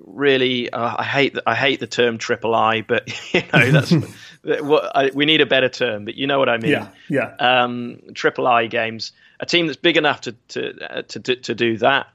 [0.04, 3.92] really uh, I hate I hate the term triple I but you know that's
[4.62, 7.34] what I, we need a better term but you know what I mean yeah yeah
[7.38, 9.12] um, triple I games
[9.42, 12.06] a team that's big enough to to uh, to, to do that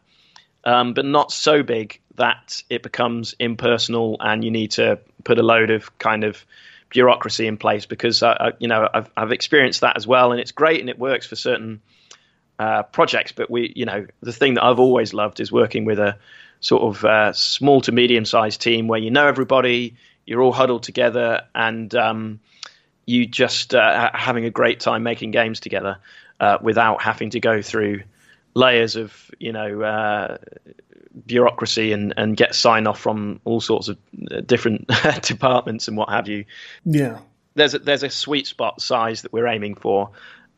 [0.63, 5.43] um, but not so big that it becomes impersonal and you need to put a
[5.43, 6.43] load of kind of
[6.89, 10.51] bureaucracy in place because uh, you know I've, I've experienced that as well, and it's
[10.51, 11.81] great and it works for certain
[12.59, 13.31] uh, projects.
[13.31, 16.17] But we, you know, the thing that I've always loved is working with a
[16.59, 20.83] sort of uh, small to medium sized team where you know everybody, you're all huddled
[20.83, 22.39] together, and um,
[23.05, 25.97] you just uh, having a great time making games together
[26.39, 28.03] uh, without having to go through
[28.53, 30.37] layers of you know uh,
[31.25, 33.97] bureaucracy and, and get sign off from all sorts of
[34.31, 34.89] uh, different
[35.21, 36.45] departments and what have you.
[36.85, 37.19] Yeah.
[37.55, 40.11] There's a, there's a sweet spot size that we're aiming for,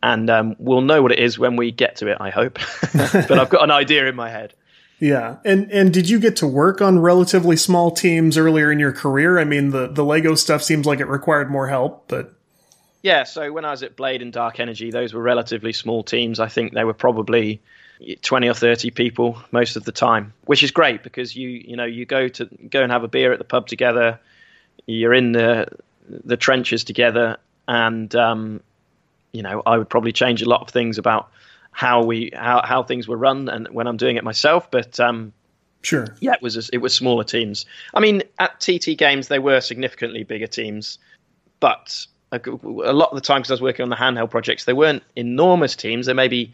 [0.03, 2.17] and um, we'll know what it is when we get to it.
[2.19, 2.59] I hope,
[2.93, 4.53] but I've got an idea in my head.
[4.99, 8.91] Yeah, and and did you get to work on relatively small teams earlier in your
[8.91, 9.39] career?
[9.39, 12.33] I mean, the the Lego stuff seems like it required more help, but
[13.01, 13.23] yeah.
[13.23, 16.39] So when I was at Blade and Dark Energy, those were relatively small teams.
[16.39, 17.61] I think they were probably
[18.21, 21.83] 20 or 30 people most of the time which is great because you you know
[21.83, 24.17] you go to go and have a beer at the pub together
[24.85, 25.67] you're in the
[26.07, 28.61] the trenches together and um,
[29.31, 31.29] you know I would probably change a lot of things about
[31.71, 35.33] how we how, how things were run and when I'm doing it myself but um,
[35.81, 39.39] sure yeah it was a, it was smaller teams I mean at TT games they
[39.39, 40.97] were significantly bigger teams
[41.59, 44.65] but a, a lot of the time because I was working on the handheld projects
[44.65, 46.53] they weren't enormous teams they maybe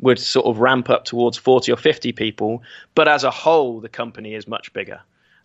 [0.00, 2.62] would sort of ramp up towards 40 or 50 people.
[2.94, 5.00] But as a whole, the company is much bigger.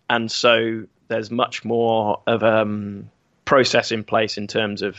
[0.08, 3.10] And so there's much more of a um,
[3.44, 4.96] process in place in terms of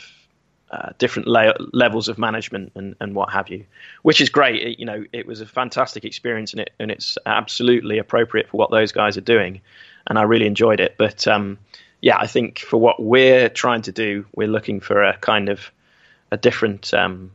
[0.72, 3.66] uh, different la- levels of management and, and what have you,
[4.02, 4.62] which is great.
[4.62, 8.58] It, you know, it was a fantastic experience and it and it's absolutely appropriate for
[8.58, 9.62] what those guys are doing,
[10.08, 10.96] and I really enjoyed it.
[10.98, 11.60] But um,
[12.06, 15.72] yeah, I think for what we're trying to do, we're looking for a kind of
[16.30, 17.32] a different um,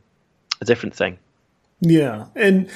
[0.61, 1.19] a different thing.
[1.81, 2.27] Yeah.
[2.37, 2.71] And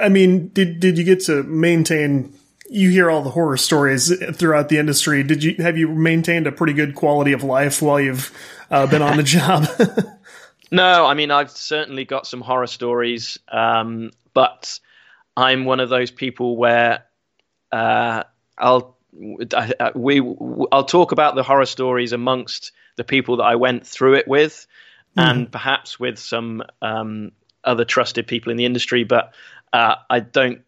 [0.00, 2.32] I mean, did did you get to maintain
[2.70, 5.24] you hear all the horror stories throughout the industry.
[5.24, 8.32] Did you have you maintained a pretty good quality of life while you've
[8.70, 9.66] uh, been on the job?
[10.70, 14.78] no, I mean I've certainly got some horror stories, um, but
[15.36, 17.06] I'm one of those people where
[17.72, 18.22] uh,
[18.56, 20.20] I'll we
[20.72, 24.66] I'll talk about the horror stories amongst the people that I went through it with,
[25.16, 25.22] mm.
[25.22, 27.32] and perhaps with some um,
[27.64, 29.34] other trusted people in the industry, but
[29.72, 30.62] uh, I don't.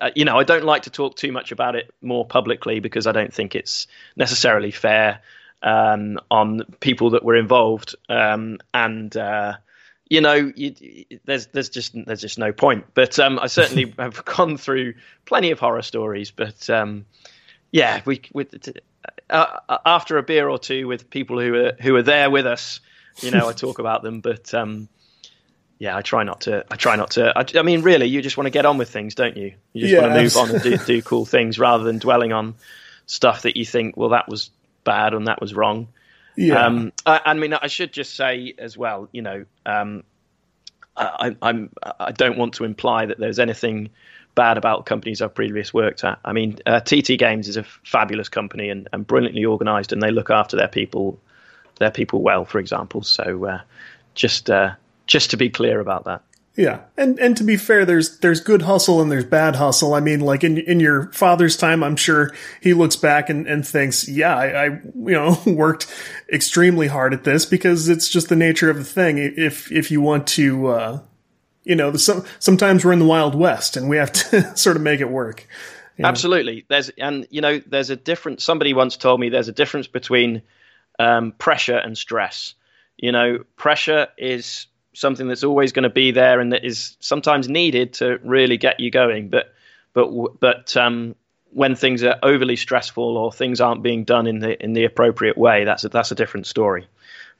[0.00, 3.06] Uh, you know, I don't like to talk too much about it more publicly because
[3.06, 5.20] I don't think it's necessarily fair
[5.62, 7.96] um, on people that were involved.
[8.08, 9.54] Um, and uh,
[10.08, 10.74] you know, you,
[11.24, 12.84] there's there's just there's just no point.
[12.94, 16.30] But um, I certainly have gone through plenty of horror stories.
[16.30, 17.06] But um,
[17.70, 18.46] yeah, we, we
[19.28, 22.80] uh, after a beer or two with people who are who are there with us,
[23.20, 24.20] you know, I talk about them.
[24.20, 24.88] But um,
[25.78, 26.64] yeah, I try not to.
[26.70, 27.36] I try not to.
[27.36, 29.54] I, I, mean, really, you just want to get on with things, don't you?
[29.72, 32.54] You just want to move on and do, do cool things rather than dwelling on
[33.06, 34.50] stuff that you think, well, that was
[34.84, 35.88] bad and that was wrong.
[36.36, 36.66] Yeah.
[36.66, 40.04] Um, I, I, mean, I should just say as well, you know, um,
[40.96, 41.70] I, I'm.
[42.00, 43.90] I don't want to imply that there's anything
[44.36, 46.20] bad about companies I've previously worked at.
[46.24, 50.12] I mean, uh, TT Games is a fabulous company and, and brilliantly organised, and they
[50.12, 51.18] look after their people,
[51.80, 53.02] their people well, for example.
[53.02, 53.60] So, uh,
[54.14, 54.48] just.
[54.48, 54.74] Uh,
[55.06, 56.22] just to be clear about that.
[56.56, 59.92] Yeah, and and to be fair, there's there's good hustle and there's bad hustle.
[59.92, 63.66] I mean, like in in your father's time, I'm sure he looks back and, and
[63.66, 65.86] thinks, yeah, I, I you know worked
[66.32, 69.18] extremely hard at this because it's just the nature of the thing.
[69.18, 71.00] If if you want to, uh,
[71.66, 74.76] you know, the, some, sometimes we're in the Wild West and we have to sort
[74.76, 75.46] of make it work.
[75.98, 76.06] Yeah.
[76.06, 76.64] Absolutely.
[76.68, 78.44] There's and you know there's a difference.
[78.44, 80.42] Somebody once told me there's a difference between
[80.98, 82.54] um, pressure and stress.
[82.96, 87.48] You know, pressure is something that's always going to be there and that is sometimes
[87.48, 89.28] needed to really get you going.
[89.28, 89.52] But
[89.92, 91.16] but but um,
[91.50, 95.36] when things are overly stressful or things aren't being done in the in the appropriate
[95.36, 96.86] way, that's a, that's a different story.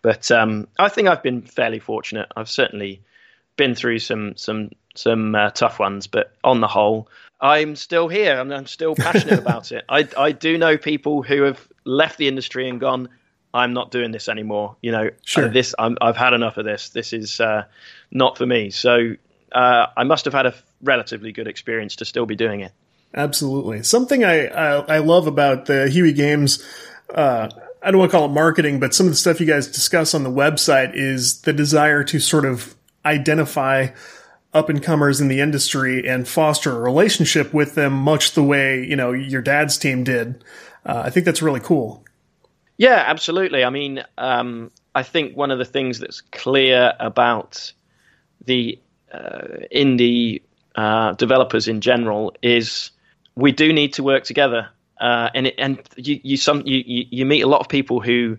[0.03, 2.33] But um, I think I've been fairly fortunate.
[2.35, 3.03] I've certainly
[3.57, 7.09] been through some some some uh, tough ones, but on the whole,
[7.41, 9.85] I'm still here and I'm still passionate about it.
[9.89, 13.09] I, I do know people who have left the industry and gone,
[13.53, 14.77] I'm not doing this anymore.
[14.81, 15.47] You know, sure.
[15.47, 16.91] uh, this i have had enough of this.
[16.91, 17.65] This is uh,
[18.11, 18.71] not for me.
[18.71, 19.15] So
[19.53, 22.73] uh, I must have had a relatively good experience to still be doing it.
[23.15, 23.83] Absolutely.
[23.83, 26.65] Something I I, I love about the Huey Games.
[27.15, 27.49] Uh,
[27.83, 30.13] I don't want to call it marketing, but some of the stuff you guys discuss
[30.13, 32.75] on the website is the desire to sort of
[33.07, 33.89] identify
[34.53, 38.85] up and comers in the industry and foster a relationship with them, much the way
[38.85, 40.43] you know your dad's team did.
[40.85, 42.05] Uh, I think that's really cool.
[42.79, 43.65] Yeah, absolutely.
[43.65, 47.73] I mean, um, I think one of the things that's clear about
[48.45, 48.79] the
[49.13, 50.43] uh, indie
[50.75, 52.91] uh, developers in general is
[53.35, 54.69] we do need to work together.
[55.01, 58.39] Uh, and it, and you you some you, you meet a lot of people who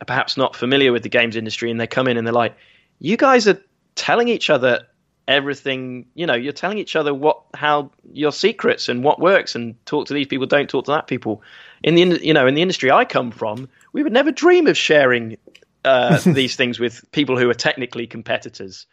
[0.00, 2.56] are perhaps not familiar with the games industry, and they come in and they're like,
[3.00, 3.60] "You guys are
[3.94, 4.86] telling each other
[5.28, 9.74] everything you know you're telling each other what how your secrets and what works and
[9.86, 11.42] talk to these people don't talk to that people.
[11.82, 14.76] In the you know in the industry i come from we would never dream of
[14.76, 15.36] sharing
[15.84, 18.86] uh, these things with people who are technically competitors.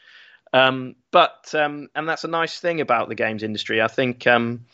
[0.54, 3.82] Um, but um, and that's a nice thing about the games industry.
[3.82, 4.66] I think um,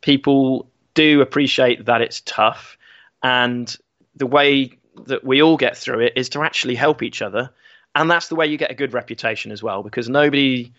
[0.00, 2.78] people do appreciate that it's tough
[3.22, 3.76] and
[4.16, 4.72] the way
[5.06, 7.50] that we all get through it is to actually help each other
[7.94, 10.72] and that's the way you get a good reputation as well because nobody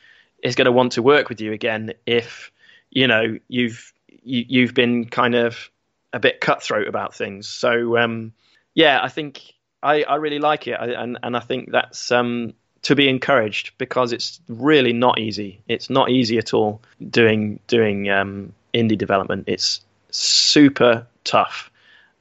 [0.43, 2.51] is going to want to work with you again if
[2.89, 3.93] you know you've
[4.24, 5.70] you, have you have been kind of
[6.14, 7.47] a bit cutthroat about things.
[7.47, 8.34] So um,
[8.74, 9.53] yeah, I think
[9.84, 12.53] I, I really like it, I, and and I think that's um,
[12.84, 15.62] to be encouraged because it's really not easy.
[15.68, 19.45] It's not easy at all doing doing um, indie development.
[19.47, 21.72] It's super tough,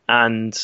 [0.09, 0.59] and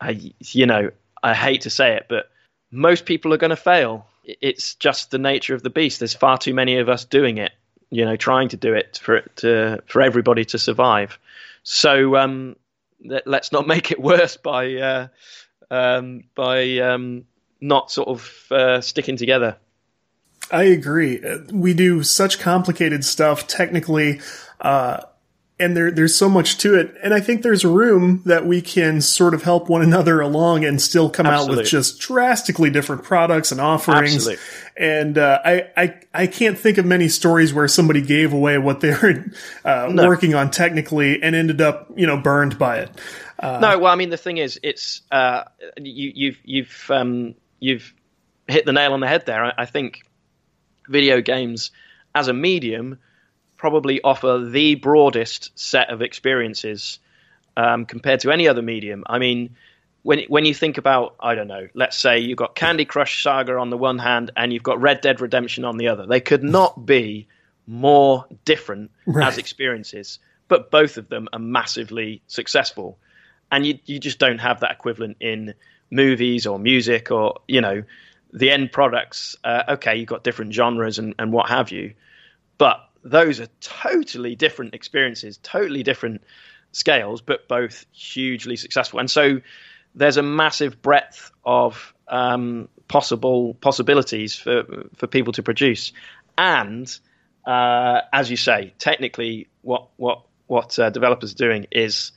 [0.00, 0.90] I you know
[1.22, 2.30] I hate to say it, but
[2.76, 6.00] most people are going to fail it's just the nature of the beast.
[6.00, 7.52] There's far too many of us doing it,
[7.90, 11.18] you know, trying to do it for it to, for everybody to survive.
[11.62, 12.56] So um,
[13.04, 15.08] let, us not make it worse by uh,
[15.70, 17.24] um, by um,
[17.60, 19.56] not sort of uh, sticking together.
[20.50, 21.20] I agree.
[21.50, 24.20] We do such complicated stuff technically.
[24.60, 25.02] Uh,
[25.58, 29.00] and there there's so much to it and i think there's room that we can
[29.00, 31.54] sort of help one another along and still come Absolutely.
[31.54, 34.44] out with just drastically different products and offerings Absolutely.
[34.76, 38.80] and uh, I, I i can't think of many stories where somebody gave away what
[38.80, 39.24] they were
[39.64, 40.06] uh, no.
[40.06, 42.90] working on technically and ended up you know burned by it
[43.38, 45.44] uh, no well i mean the thing is it's uh,
[45.78, 47.92] you you've you've um, you've
[48.48, 50.02] hit the nail on the head there I, I think
[50.88, 51.70] video games
[52.14, 52.98] as a medium
[53.56, 56.98] probably offer the broadest set of experiences
[57.56, 59.04] um, compared to any other medium.
[59.06, 59.56] I mean,
[60.02, 63.56] when when you think about, I don't know, let's say you've got Candy Crush Saga
[63.56, 66.06] on the one hand and you've got Red Dead Redemption on the other.
[66.06, 67.26] They could not be
[67.66, 69.26] more different right.
[69.26, 72.98] as experiences, but both of them are massively successful.
[73.50, 75.54] And you you just don't have that equivalent in
[75.90, 77.82] movies or music or you know
[78.32, 79.36] the end products.
[79.42, 81.94] Uh, okay, you've got different genres and, and what have you,
[82.58, 86.22] but those are totally different experiences, totally different
[86.72, 89.00] scales, but both hugely successful.
[89.00, 89.40] And so
[89.94, 94.64] there's a massive breadth of um, possible possibilities for
[94.96, 95.92] for people to produce.
[96.36, 96.86] And
[97.46, 102.12] uh, as you say, technically, what what what uh, developers are doing is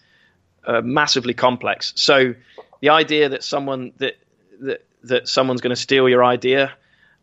[0.66, 1.94] uh, massively complex.
[1.96, 2.36] So
[2.82, 4.16] the idea that someone that
[4.60, 6.74] that that someone's going to steal your idea,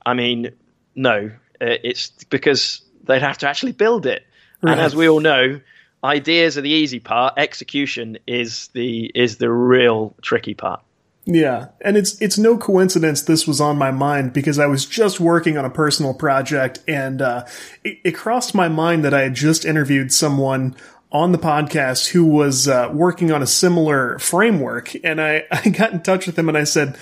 [0.05, 0.53] I mean,
[0.95, 4.27] no, uh, it's because they'd have to actually build it.
[4.63, 4.73] Right.
[4.73, 5.61] And as we all know,
[6.03, 7.35] ideas are the easy part.
[7.37, 10.81] Execution is the is the real tricky part.
[11.29, 15.19] Yeah, and it's it's no coincidence this was on my mind because I was just
[15.19, 17.45] working on a personal project, and uh,
[17.83, 20.77] it, it, crossed my mind that I had just interviewed someone
[21.11, 25.93] on the podcast who was uh, working on a similar framework, and I I got
[25.93, 26.97] in touch with him and I said,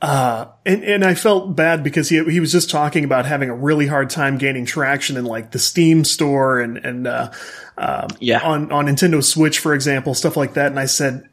[0.00, 3.54] uh, And, and I felt bad because he he was just talking about having a
[3.54, 7.30] really hard time gaining traction in like the Steam store and and uh,
[7.76, 8.40] um, Yeah.
[8.40, 10.68] on on Nintendo Switch, for example, stuff like that.
[10.68, 11.28] And I said,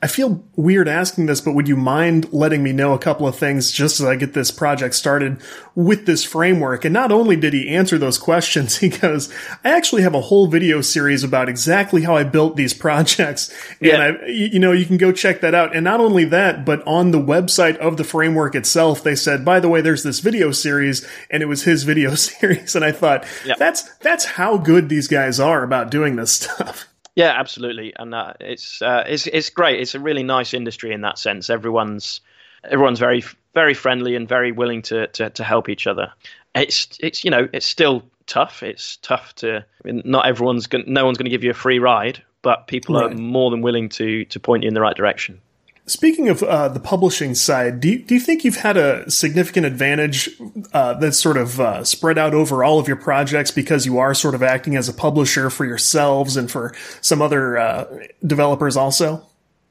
[0.00, 3.34] I feel weird asking this, but would you mind letting me know a couple of
[3.36, 5.38] things just as I get this project started
[5.74, 6.84] with this framework?
[6.84, 9.32] And not only did he answer those questions, he goes,
[9.64, 13.90] I actually have a whole video series about exactly how I built these projects, and
[13.90, 13.98] Yeah.
[14.22, 15.74] I, you you know, you can go check that out.
[15.74, 19.60] And not only that, but on the website of the framework itself, they said, by
[19.60, 22.74] the way, there's this video series, and it was his video series.
[22.76, 23.58] And I thought, Yep.
[23.58, 26.86] that's that's how good these guys are about doing this stuff.
[27.16, 29.80] Yeah, absolutely, and uh, it's uh, it's it's great.
[29.80, 31.48] It's a really nice industry in that sense.
[31.48, 32.20] Everyone's
[32.62, 33.24] everyone's very
[33.54, 36.12] very friendly and very willing to to, to help each other.
[36.54, 38.62] It's it's you know it's still tough.
[38.62, 41.54] It's tough to I mean, not everyone's going no one's going to give you a
[41.54, 44.94] free ride, but people are more than willing to to point you in the right
[44.94, 45.40] direction.
[45.88, 49.66] Speaking of uh, the publishing side, do you, do you think you've had a significant
[49.66, 50.28] advantage
[50.72, 54.12] uh, that's sort of uh, spread out over all of your projects because you are
[54.12, 57.84] sort of acting as a publisher for yourselves and for some other uh,
[58.26, 59.24] developers also?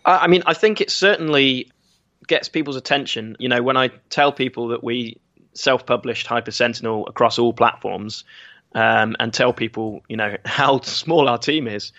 [0.05, 1.69] I mean, I think it certainly
[2.27, 3.35] gets people's attention.
[3.39, 5.17] You know, when I tell people that we
[5.53, 8.23] self-published Hyper Sentinel across all platforms,
[8.75, 11.91] um, and tell people, you know, how small our team is,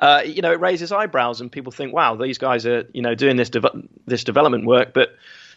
[0.00, 3.14] uh, you know, it raises eyebrows, and people think, "Wow, these guys are, you know,
[3.14, 5.10] doing this dev- this development work, but."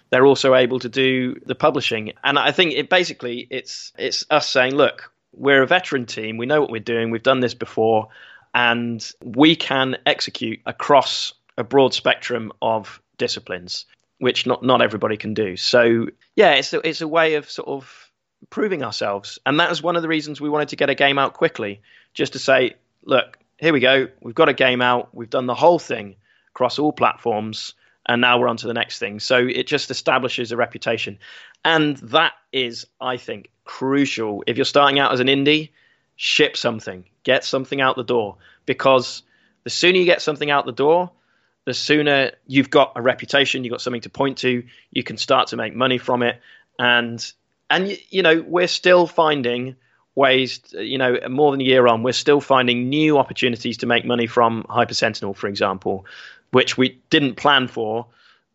[0.10, 4.48] They're also able to do the publishing, and I think it basically it's it's us
[4.48, 6.38] saying, "Look, we're a veteran team.
[6.38, 7.10] We know what we're doing.
[7.10, 8.10] We've done this before,
[8.54, 13.86] and we can execute across a broad spectrum of disciplines,
[14.20, 15.58] which not not everybody can do.
[15.58, 18.12] So yeah, it's a, it's a way of sort of
[18.50, 21.18] proving ourselves, and that was one of the reasons we wanted to get a game
[21.18, 21.82] out quickly,
[22.14, 25.56] just to say, look, here we go, we've got a game out, we've done the
[25.56, 26.16] whole thing
[26.50, 27.74] across all platforms.
[28.06, 29.22] And now we're on to the next thing.
[29.22, 31.20] So it just establishes a reputation.
[31.64, 34.44] And that is, I think, crucial.
[34.46, 35.70] If you're starting out as an indie,
[36.18, 38.36] ship something, get something out the door.
[38.66, 39.24] Because
[39.64, 41.12] the sooner you get something out the door,
[41.66, 45.48] the sooner you've got a reputation, you've got something to point to, you can start
[45.50, 46.42] to make money from it.
[46.78, 47.26] And
[47.70, 49.78] and you know, we're still finding
[50.16, 54.06] ways, you know, more than a year on, we're still finding new opportunities to make
[54.06, 56.06] money from Hyper Sentinel, for example,
[56.52, 58.06] which we didn't plan for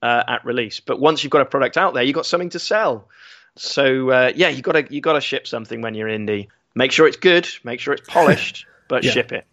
[0.03, 0.81] uh, at release.
[0.81, 3.09] But once you've got a product out there, you've got something to sell.
[3.57, 6.49] So uh, yeah, you got to you got to ship something when you're indie.
[6.75, 9.11] Make sure it's good, make sure it's polished, but Yeah.
[9.11, 9.45] ship it.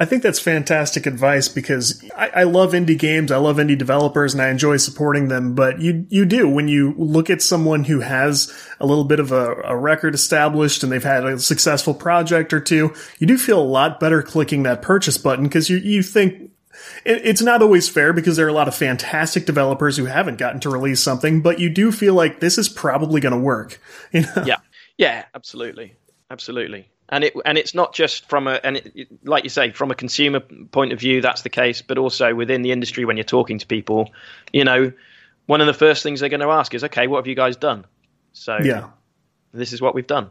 [0.00, 3.30] I think that's fantastic advice because I, I love indie games.
[3.30, 5.54] I love indie developers and I enjoy supporting them.
[5.54, 9.30] But you, you do when you look at someone who has a little bit of
[9.30, 13.60] a, a record established and they've had a successful project or two, you do feel
[13.60, 16.50] a lot better clicking that purchase button because you, you think
[17.04, 20.60] it's not always fair because there are a lot of fantastic developers who haven't gotten
[20.60, 23.80] to release something, but you do feel like this is probably going to work.
[24.12, 24.44] You know?
[24.44, 24.58] Yeah,
[24.98, 25.96] yeah, absolutely,
[26.30, 26.91] absolutely.
[27.12, 29.94] And it and it's not just from a and it, like you say from a
[29.94, 33.58] consumer point of view that's the case, but also within the industry when you're talking
[33.58, 34.10] to people,
[34.52, 34.92] you know,
[35.46, 37.56] one of the first things they're going to ask is, okay, what have you guys
[37.56, 37.84] done?
[38.32, 38.88] So Yeah.
[39.52, 40.30] this is what we've done.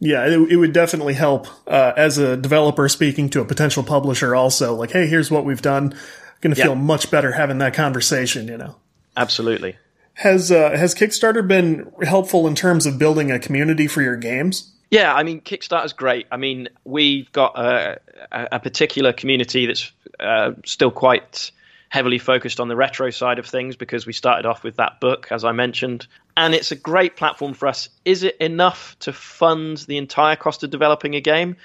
[0.00, 4.34] Yeah, it, it would definitely help uh, as a developer speaking to a potential publisher.
[4.34, 5.94] Also, like, hey, here's what we've done.
[6.40, 6.64] Going to Yeah.
[6.66, 8.48] feel much better having that conversation.
[8.48, 8.76] You know,
[9.16, 9.76] Absolutely.
[10.14, 14.72] has uh, has Kickstarter been helpful in terms of building a community for your games?
[14.94, 16.28] Yeah, I mean, Kickstarter's great.
[16.30, 17.98] I mean, we've got a,
[18.30, 19.90] a, particular community that's
[20.20, 21.50] uh, still quite
[21.88, 25.26] heavily focused on the retro side of things because we started off with that book,
[25.32, 26.06] as I mentioned.
[26.36, 27.88] And it's a great platform for us.
[28.04, 31.56] Is it enough to fund the entire cost of developing a game?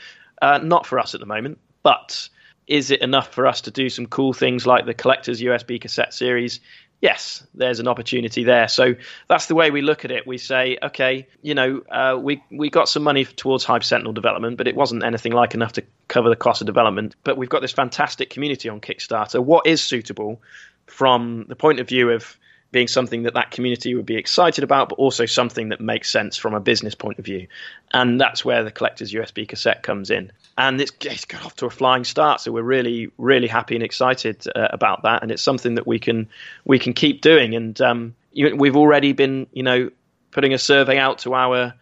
[0.41, 2.29] Uh, not for us at the moment, but
[2.65, 6.15] is it enough for us to do some cool things like the collector's USB cassette
[6.15, 6.61] series?
[7.01, 8.67] Yes, there's an opportunity there.
[8.67, 8.95] So
[9.29, 10.27] that's the way we look at it.
[10.27, 14.57] We say, okay, you know, uh, we we got some money towards Hyper Sentinel development,
[14.57, 17.15] but it wasn't anything like enough to cover the cost of development.
[17.23, 19.39] But we've got this fantastic community on Kickstarter.
[19.41, 20.41] What is suitable
[20.87, 22.37] from the point of view of
[22.71, 26.37] being something that that community would be excited about, but also something that makes sense
[26.37, 27.47] from a business point of view.
[27.91, 30.31] And that's where the collector's USB cassette comes in.
[30.57, 33.83] And it's, it's got off to a flying start, so we're really, really happy and
[33.83, 35.23] excited uh, about that.
[35.23, 36.29] And it's something that we can
[36.63, 37.55] we can keep doing.
[37.55, 39.89] And um, you, we've already been, you know,
[40.31, 41.73] putting a survey out to our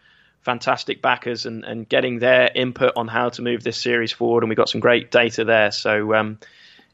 [0.42, 4.44] fantastic backers and, and getting their input on how to move this series forward.
[4.44, 5.72] And we've got some great data there.
[5.72, 6.40] So um,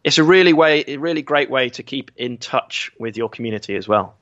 [0.04, 3.76] it's a really way, a really great way to keep in touch with your community
[3.76, 4.16] as well.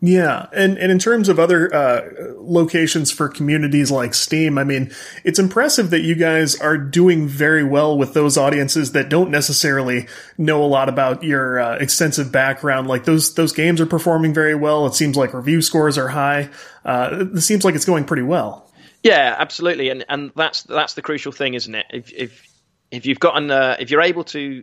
[0.00, 2.02] Yeah, and and in terms of other uh,
[2.36, 4.92] locations for communities like Steam, I mean,
[5.24, 10.06] it's impressive that you guys are doing very well with those audiences that don't necessarily
[10.36, 12.86] know a lot about your uh, extensive background.
[12.86, 14.86] Like those those games are performing very well.
[14.86, 16.48] It seems like review scores are high.
[16.84, 18.70] Uh, it seems like it's going pretty well.
[19.02, 21.86] Yeah, absolutely, and and that's that's the crucial thing, isn't it?
[21.90, 22.48] If if
[22.92, 24.62] if you've gotten uh, if you're able to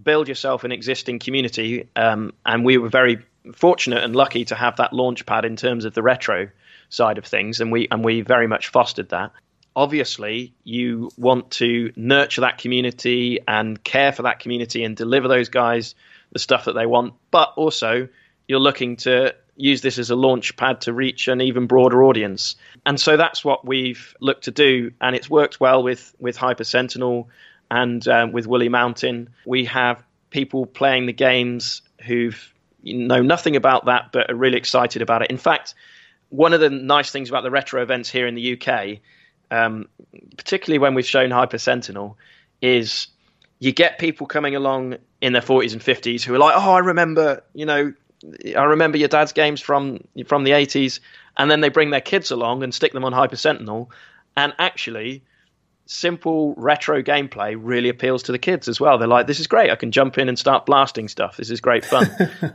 [0.00, 3.18] build yourself an existing community, um, and we were very
[3.54, 6.48] fortunate and lucky to have that launch pad in terms of the retro
[6.88, 9.32] side of things, and we and we very much fostered that.
[9.74, 15.48] Obviously, you want to nurture that community and care for that community and deliver those
[15.48, 15.94] guys
[16.32, 18.08] the stuff that they want, but also
[18.48, 22.56] you're looking to use this as a launch pad to reach an even broader audience.
[22.86, 26.64] And so that's what we've looked to do, and it's worked well with with Hyper
[26.64, 27.28] Sentinel
[27.72, 29.30] and um, with Woolly Mountain.
[29.46, 32.52] We have people playing the games who've
[32.82, 35.30] know nothing about that, but are really excited about it.
[35.30, 35.74] In fact,
[36.28, 38.98] one of the nice things about the retro events here in the UK,
[39.50, 39.88] um,
[40.36, 42.18] particularly when we've shown Hyper Sentinel,
[42.60, 43.06] is
[43.58, 46.80] you get people coming along in their 40s and 50s who are like, "Oh, I
[46.80, 47.94] remember, you know,
[48.54, 51.00] I remember your dad's games from from the 80s,"
[51.38, 53.90] and then they bring their kids along and stick them on Hyper Sentinel,
[54.36, 55.22] and actually
[55.92, 58.98] simple retro gameplay really appeals to the kids as well.
[58.98, 59.70] They're like, this is great.
[59.70, 61.36] I can jump in and start blasting stuff.
[61.36, 62.10] This is great fun.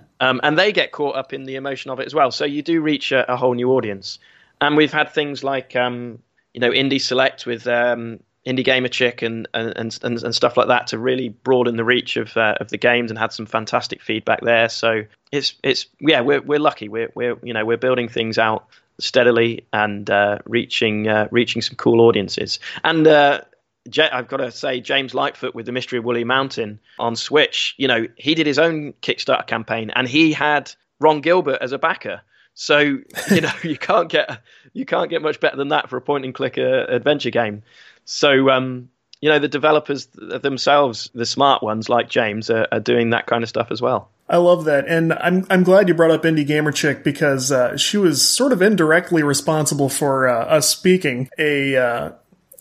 [0.19, 2.31] um, and they get caught up in the emotion of it as well.
[2.31, 4.19] So you do reach a, a whole new audience.
[4.59, 6.19] And we've had things like, um,
[6.53, 10.69] you know, Indie Select with um, Indie Gamer Chick and, and, and, and, stuff like
[10.69, 14.01] that to really broaden the reach of, uh, of the games and had some fantastic
[14.01, 14.67] feedback there.
[14.67, 16.89] So it's, it's, yeah, we're, we're lucky.
[16.89, 18.65] We're, we're, you know, we're building things out
[18.99, 22.59] steadily and uh, reaching uh, reaching some cool audiences.
[22.83, 23.41] And uh,
[23.89, 27.75] J- I've got to say, James Lightfoot with the Mystery of Woolly Mountain on Switch,
[27.77, 31.77] you know, he did his own Kickstarter campaign and he had Ron Gilbert as a
[31.77, 32.21] backer.
[32.53, 32.79] So
[33.31, 34.41] you know you can't get
[34.73, 37.63] you can't get much better than that for a point and click uh, adventure game.
[38.05, 38.89] So um,
[39.21, 43.43] you know the developers themselves, the smart ones like James, are, are doing that kind
[43.43, 44.09] of stuff as well.
[44.29, 47.77] I love that, and I'm I'm glad you brought up Indie Gamer Chick because uh,
[47.77, 51.29] she was sort of indirectly responsible for uh, us speaking.
[51.37, 52.11] A, uh,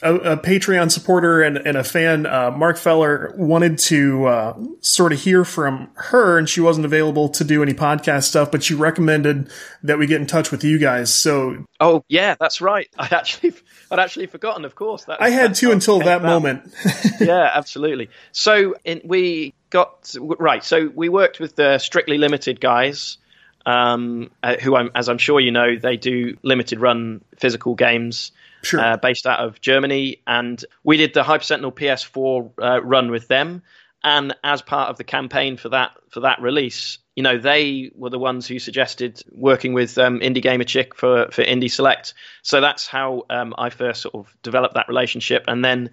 [0.02, 5.12] a, a Patreon supporter and, and a fan, uh, Mark Feller, wanted to uh, sort
[5.12, 8.74] of hear from her, and she wasn't available to do any podcast stuff, but she
[8.74, 9.50] recommended
[9.82, 11.12] that we get in touch with you guys.
[11.12, 12.88] So, oh yeah, that's right.
[12.98, 13.54] I actually
[13.90, 14.64] I'd actually forgotten.
[14.64, 16.74] Of course, that I had to until that moment.
[17.20, 18.10] yeah, absolutely.
[18.32, 20.64] So in, we got right.
[20.64, 23.18] So we worked with the Strictly Limited guys,
[23.64, 28.32] um, uh, who, I'm, as I'm sure you know, they do limited run physical games.
[28.62, 28.80] Sure.
[28.80, 33.28] Uh, based out of Germany, and we did the Hyper Sentinel PS4 uh, run with
[33.28, 33.62] them.
[34.02, 38.10] And as part of the campaign for that for that release, you know, they were
[38.10, 42.12] the ones who suggested working with um, Indie Gamer Chick for for Indie Select.
[42.42, 45.90] So that's how um, I first sort of developed that relationship, and then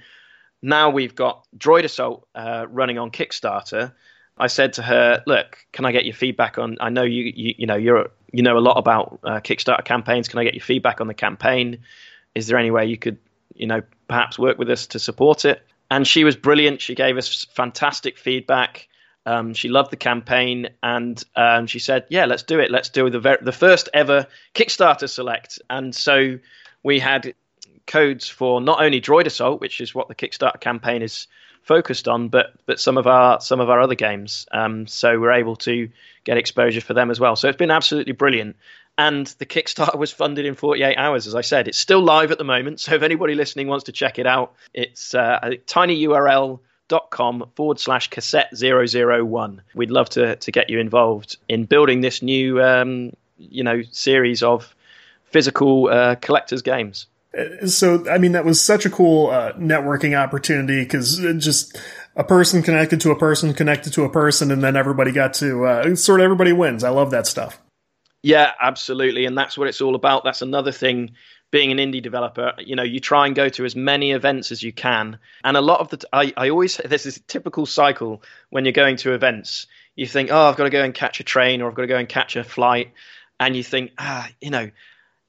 [0.62, 3.94] now we've got Droid Assault uh, running on Kickstarter.
[4.38, 6.78] I said to her, "Look, can I get your feedback on?
[6.82, 10.28] I know you, you, you know, you're you know a lot about uh, Kickstarter campaigns.
[10.28, 11.80] Can I get your feedback on the campaign?
[12.36, 13.18] Is there any way you could,
[13.54, 16.82] you know, perhaps work with us to support it?" And she was brilliant.
[16.82, 18.90] She gave us fantastic feedback.
[19.26, 22.72] Um, she loved the campaign, and um, she said, "Yeah, let's do it.
[22.72, 26.40] Let's do the ver- the first ever Kickstarter select." And so
[26.84, 27.34] we had
[27.88, 31.28] codes for not only Droid Assault, which is what the Kickstarter campaign is
[31.64, 34.46] focused on, but but some of our some of our other games.
[34.52, 35.90] Um, so we're able to
[36.24, 37.36] get exposure for them as well.
[37.36, 38.56] So it's been absolutely brilliant.
[38.96, 41.68] And the Kickstarter was funded in 48 hours, as I said.
[41.68, 42.80] It's still live at the moment.
[42.80, 45.40] So if anybody listening wants to check it out, it's uh,
[46.90, 49.62] tinyurl.com forward slash cassette 001.
[49.76, 54.44] We'd love to, to get you involved in building this new, um, you know, series
[54.44, 54.76] of
[55.26, 57.08] physical uh, collector's games
[57.66, 61.78] so I mean that was such a cool uh, networking opportunity because just
[62.16, 65.66] a person connected to a person connected to a person, and then everybody got to
[65.66, 66.84] uh, sort of everybody wins.
[66.84, 67.60] I love that stuff.
[68.22, 70.24] Yeah, absolutely, and that's what it's all about.
[70.24, 71.16] That's another thing.
[71.54, 74.64] Being an indie developer, you know, you try and go to as many events as
[74.64, 77.68] you can, and a lot of the t- I, I always this is a typical
[77.68, 79.68] cycle when you're going to events.
[79.96, 81.88] You think, oh, I've got to go and catch a train, or I've got to
[81.88, 82.94] go and catch a flight,
[83.40, 84.72] and you think, ah, you know,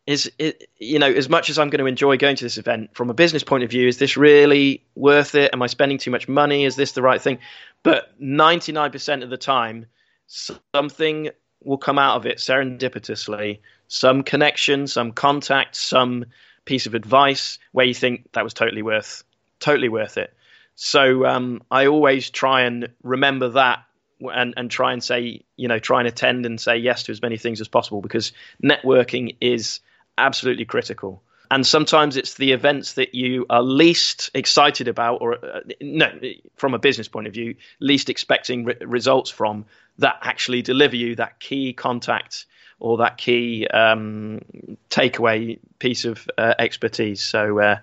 [0.06, 2.94] is it, you know as much as I'm going to enjoy going to this event
[2.94, 5.52] from a business point of view is this really worth it?
[5.52, 6.64] Am I spending too much money?
[6.64, 7.38] Is this the right thing?
[7.82, 9.86] But 99% of the time
[10.26, 11.30] something
[11.62, 16.24] will come out of it serendipitously some connection some contact some
[16.64, 19.24] piece of advice where you think that was totally worth
[19.60, 20.32] totally worth it.
[20.74, 23.84] So um, I always try and remember that
[24.20, 27.22] and and try and say you know try and attend and say yes to as
[27.22, 28.32] many things as possible because
[28.62, 29.80] networking is
[30.18, 31.22] absolutely critical.
[31.50, 36.10] And sometimes it's the events that you are least excited about or uh, no
[36.56, 39.66] from a business point of view least expecting re- results from
[39.98, 42.46] that actually deliver you that key contact
[42.84, 44.42] or that key um,
[44.90, 47.24] takeaway piece of uh, expertise.
[47.24, 47.78] So uh,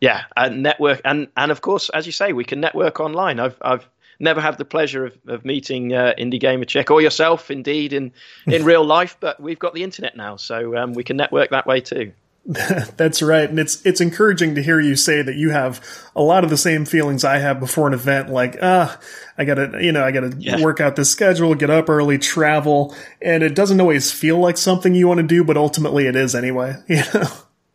[0.00, 3.40] yeah and network and and of course as you say we can network online.
[3.40, 3.88] I've i've
[4.18, 8.12] never had the pleasure of, of meeting uh, indie gamer chick or yourself indeed in
[8.46, 11.66] in real life but we've got the internet now so um, we can network that
[11.66, 12.12] way too
[12.96, 13.48] That's right.
[13.48, 15.84] And it's, it's encouraging to hear you say that you have
[16.14, 18.30] a lot of the same feelings I have before an event.
[18.30, 19.00] Like, ah,
[19.36, 20.62] I gotta, you know, I gotta yeah.
[20.62, 22.94] work out the schedule, get up early, travel.
[23.20, 26.36] And it doesn't always feel like something you want to do, but ultimately it is
[26.36, 27.26] anyway, you know?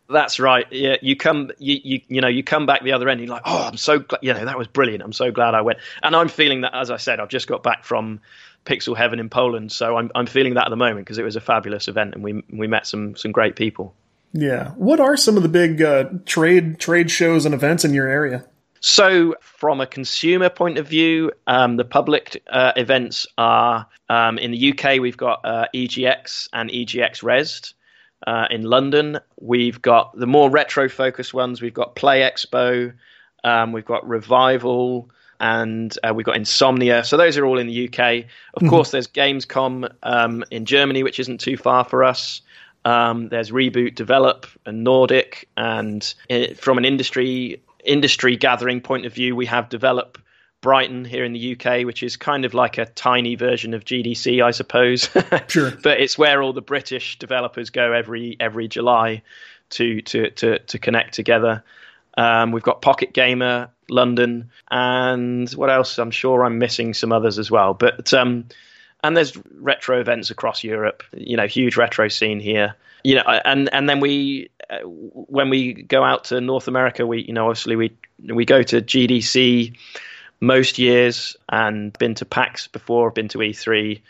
[0.08, 0.66] That's right.
[0.70, 3.20] Yeah, you come, you, you, you know, you come back the other end.
[3.20, 4.18] You're like, oh, I'm so glad.
[4.22, 5.02] You know, that was brilliant.
[5.02, 5.78] I'm so glad I went.
[6.02, 8.20] And I'm feeling that, as I said, I've just got back from
[8.64, 11.34] Pixel Heaven in Poland, so I'm I'm feeling that at the moment because it was
[11.36, 13.94] a fabulous event and we we met some some great people.
[14.32, 14.70] Yeah.
[14.70, 18.44] What are some of the big uh, trade trade shows and events in your area?
[18.80, 24.50] So, from a consumer point of view, um, the public uh, events are um, in
[24.50, 25.00] the UK.
[25.00, 27.74] We've got uh, EGX and EGX Rezzed.
[28.26, 31.60] Uh, in London, we've got the more retro focused ones.
[31.60, 32.92] We've got Play Expo,
[33.44, 35.10] um, we've got Revival,
[35.40, 37.04] and uh, we've got Insomnia.
[37.04, 37.98] So those are all in the UK.
[37.98, 38.68] Of mm-hmm.
[38.68, 42.42] course, there's Gamescom um, in Germany, which isn't too far for us.
[42.84, 49.12] Um, there's Reboot, Develop, and Nordic, and it, from an industry industry gathering point of
[49.12, 50.18] view, we have Develop
[50.60, 54.42] Brighton here in the UK, which is kind of like a tiny version of GDC,
[54.42, 55.10] I suppose.
[55.48, 55.72] sure.
[55.82, 59.22] but it's where all the British developers go every every July
[59.70, 61.62] to to to, to connect together.
[62.16, 65.98] Um, we've got Pocket Gamer London, and what else?
[65.98, 67.74] I'm sure I'm missing some others as well.
[67.74, 68.46] But um,
[69.02, 71.02] and there's retro events across Europe.
[71.12, 72.74] You know, huge retro scene here.
[73.04, 77.22] You know, and and then we uh, when we go out to North America, we
[77.22, 79.76] you know obviously we we go to GDC
[80.40, 84.00] most years and been to PAX before, been to E3.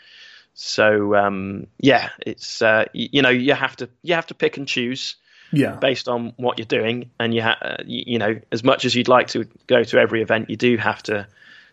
[0.53, 4.57] So um, yeah, it's uh, you, you know you have to you have to pick
[4.57, 5.15] and choose
[5.53, 5.75] yeah.
[5.75, 7.09] based on what you're doing.
[7.19, 10.21] And you, ha- you, you, know, as much as you'd like to go to every
[10.21, 11.27] event, you do have to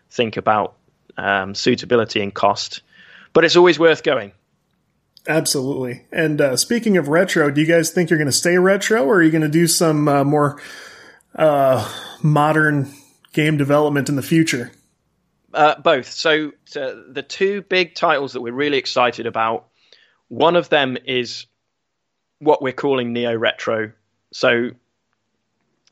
[0.09, 0.75] think about
[1.17, 2.81] um, suitability and cost
[3.33, 4.31] but it's always worth going.
[5.27, 6.05] Absolutely.
[6.11, 9.17] And uh, speaking of retro, do you guys think you're going to stay retro, or
[9.17, 10.59] are you going to do some uh, more
[11.35, 11.87] uh,
[12.23, 12.91] modern
[13.33, 14.71] game development in the future?
[15.53, 16.09] Uh, both.
[16.09, 19.67] So, so, the two big titles that we're really excited about.
[20.29, 21.45] One of them is
[22.39, 23.91] what we're calling neo retro.
[24.31, 24.71] So,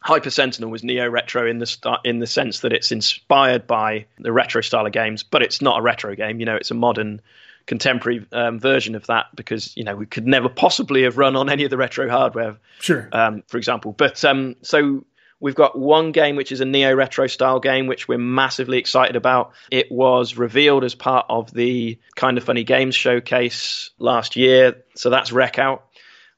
[0.02, 4.06] Hyper Sentinel was neo retro in the st- in the sense that it's inspired by
[4.18, 6.40] the retro style of games, but it's not a retro game.
[6.40, 7.22] You know, it's a modern,
[7.70, 11.50] contemporary um, version of that because you know we could never possibly have run on
[11.50, 12.58] any of the retro hardware.
[12.80, 13.08] Sure.
[13.12, 15.06] Um, for example, but um, so
[15.40, 19.16] we've got one game which is a neo retro style game which we're massively excited
[19.16, 19.54] about.
[19.70, 25.12] It was revealed as part of the Kind of Funny Games showcase last year, so
[25.12, 25.86] that's Wreck-Out,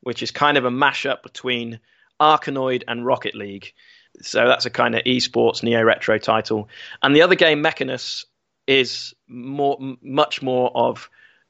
[0.02, 1.80] which is kind of a mashup between
[2.22, 3.74] Arkanoid and Rocket League.
[4.22, 6.70] So that's a kind of esports neo retro title.
[7.02, 8.26] And the other game, Mechanus,
[8.68, 11.10] is more, much more of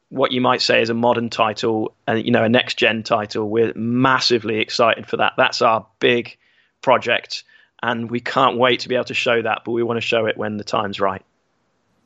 [0.10, 3.50] what you might say is a modern title and you know a next gen title.
[3.50, 5.34] We're massively excited for that.
[5.38, 6.38] That's our big
[6.82, 7.44] project,
[7.82, 9.62] and we can't wait to be able to show that.
[9.66, 11.24] But we want to show it when the time's right.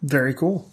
[0.04, 0.70] Very cool.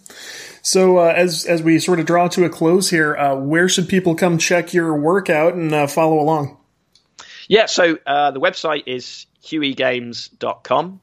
[0.61, 3.89] So uh, as as we sort of draw to a close here, uh, where should
[3.89, 6.59] people come check your workout and uh, follow along?
[7.53, 11.03] Yeah, so uh, the website is hueygames.com.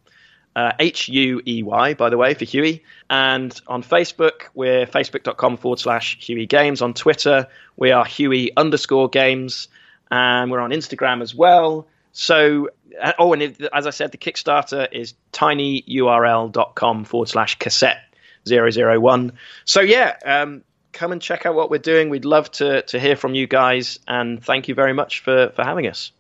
[0.55, 2.83] Uh, H U E Y, by the way, for Huey.
[3.07, 6.81] And on Facebook, we're facebook.com forward slash Huey Games.
[6.81, 7.45] On Twitter,
[7.77, 9.67] we are Huey underscore games.
[10.09, 11.87] And we're on Instagram as well.
[12.13, 12.69] So,
[12.99, 18.01] uh, oh, and as I said, the Kickstarter is tinyurl.com forward slash cassette
[18.47, 19.33] 001.
[19.65, 22.09] So, yeah, um, come and check out what we're doing.
[22.09, 23.99] We'd love to, to hear from you guys.
[24.07, 26.11] And thank you very much for, for having us.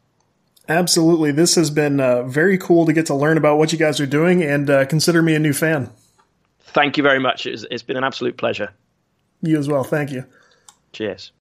[0.69, 1.31] Absolutely.
[1.31, 4.05] This has been uh, very cool to get to learn about what you guys are
[4.05, 5.89] doing and uh, consider me a new fan.
[6.61, 7.47] Thank you very much.
[7.47, 8.71] It's, it's been an absolute pleasure.
[9.41, 9.83] You as well.
[9.83, 10.25] Thank you.
[10.93, 11.31] Cheers.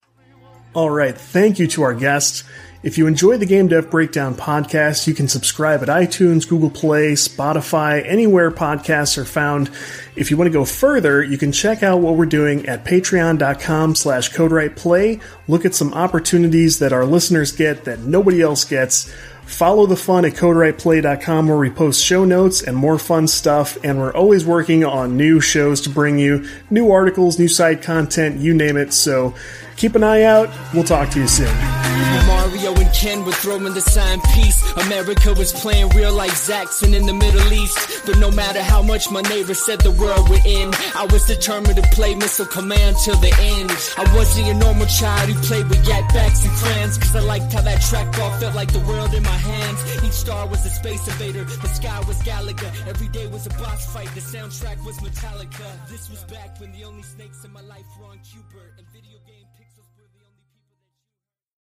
[0.73, 1.17] All right.
[1.17, 2.45] Thank you to our guests.
[2.81, 7.15] If you enjoy the Game Dev Breakdown podcast, you can subscribe at iTunes, Google Play,
[7.15, 9.69] Spotify, anywhere podcasts are found.
[10.15, 13.97] If you want to go further, you can check out what we're doing at patreon.com
[13.97, 15.21] slash codewriteplay.
[15.49, 19.13] Look at some opportunities that our listeners get that nobody else gets.
[19.45, 23.99] Follow the fun at CodeWritePlay.com where we post show notes and more fun stuff, and
[23.99, 28.55] we're always working on new shows to bring you new articles, new side content, you
[28.55, 28.93] name it.
[28.93, 29.35] So
[29.77, 30.49] keep an eye out.
[30.73, 32.38] We'll talk to you soon.
[32.59, 34.59] Mario and Ken were throwing the sign peace.
[34.87, 38.03] America was playing real like Zaxxon in the Middle East.
[38.05, 41.77] But no matter how much my neighbor said the world would end, I was determined
[41.77, 43.71] to play Missile Command till the end.
[43.97, 47.53] I wasn't a normal child who played with yak backs and crayons, cause I liked
[47.53, 49.79] how that trackball felt like the world in my hands.
[50.03, 52.69] Each star was a space invader, the sky was Galaga.
[52.89, 55.69] Every day was a boss fight, the soundtrack was Metallica.
[55.89, 59.18] This was back when the only snakes in my life were on Q*bert and video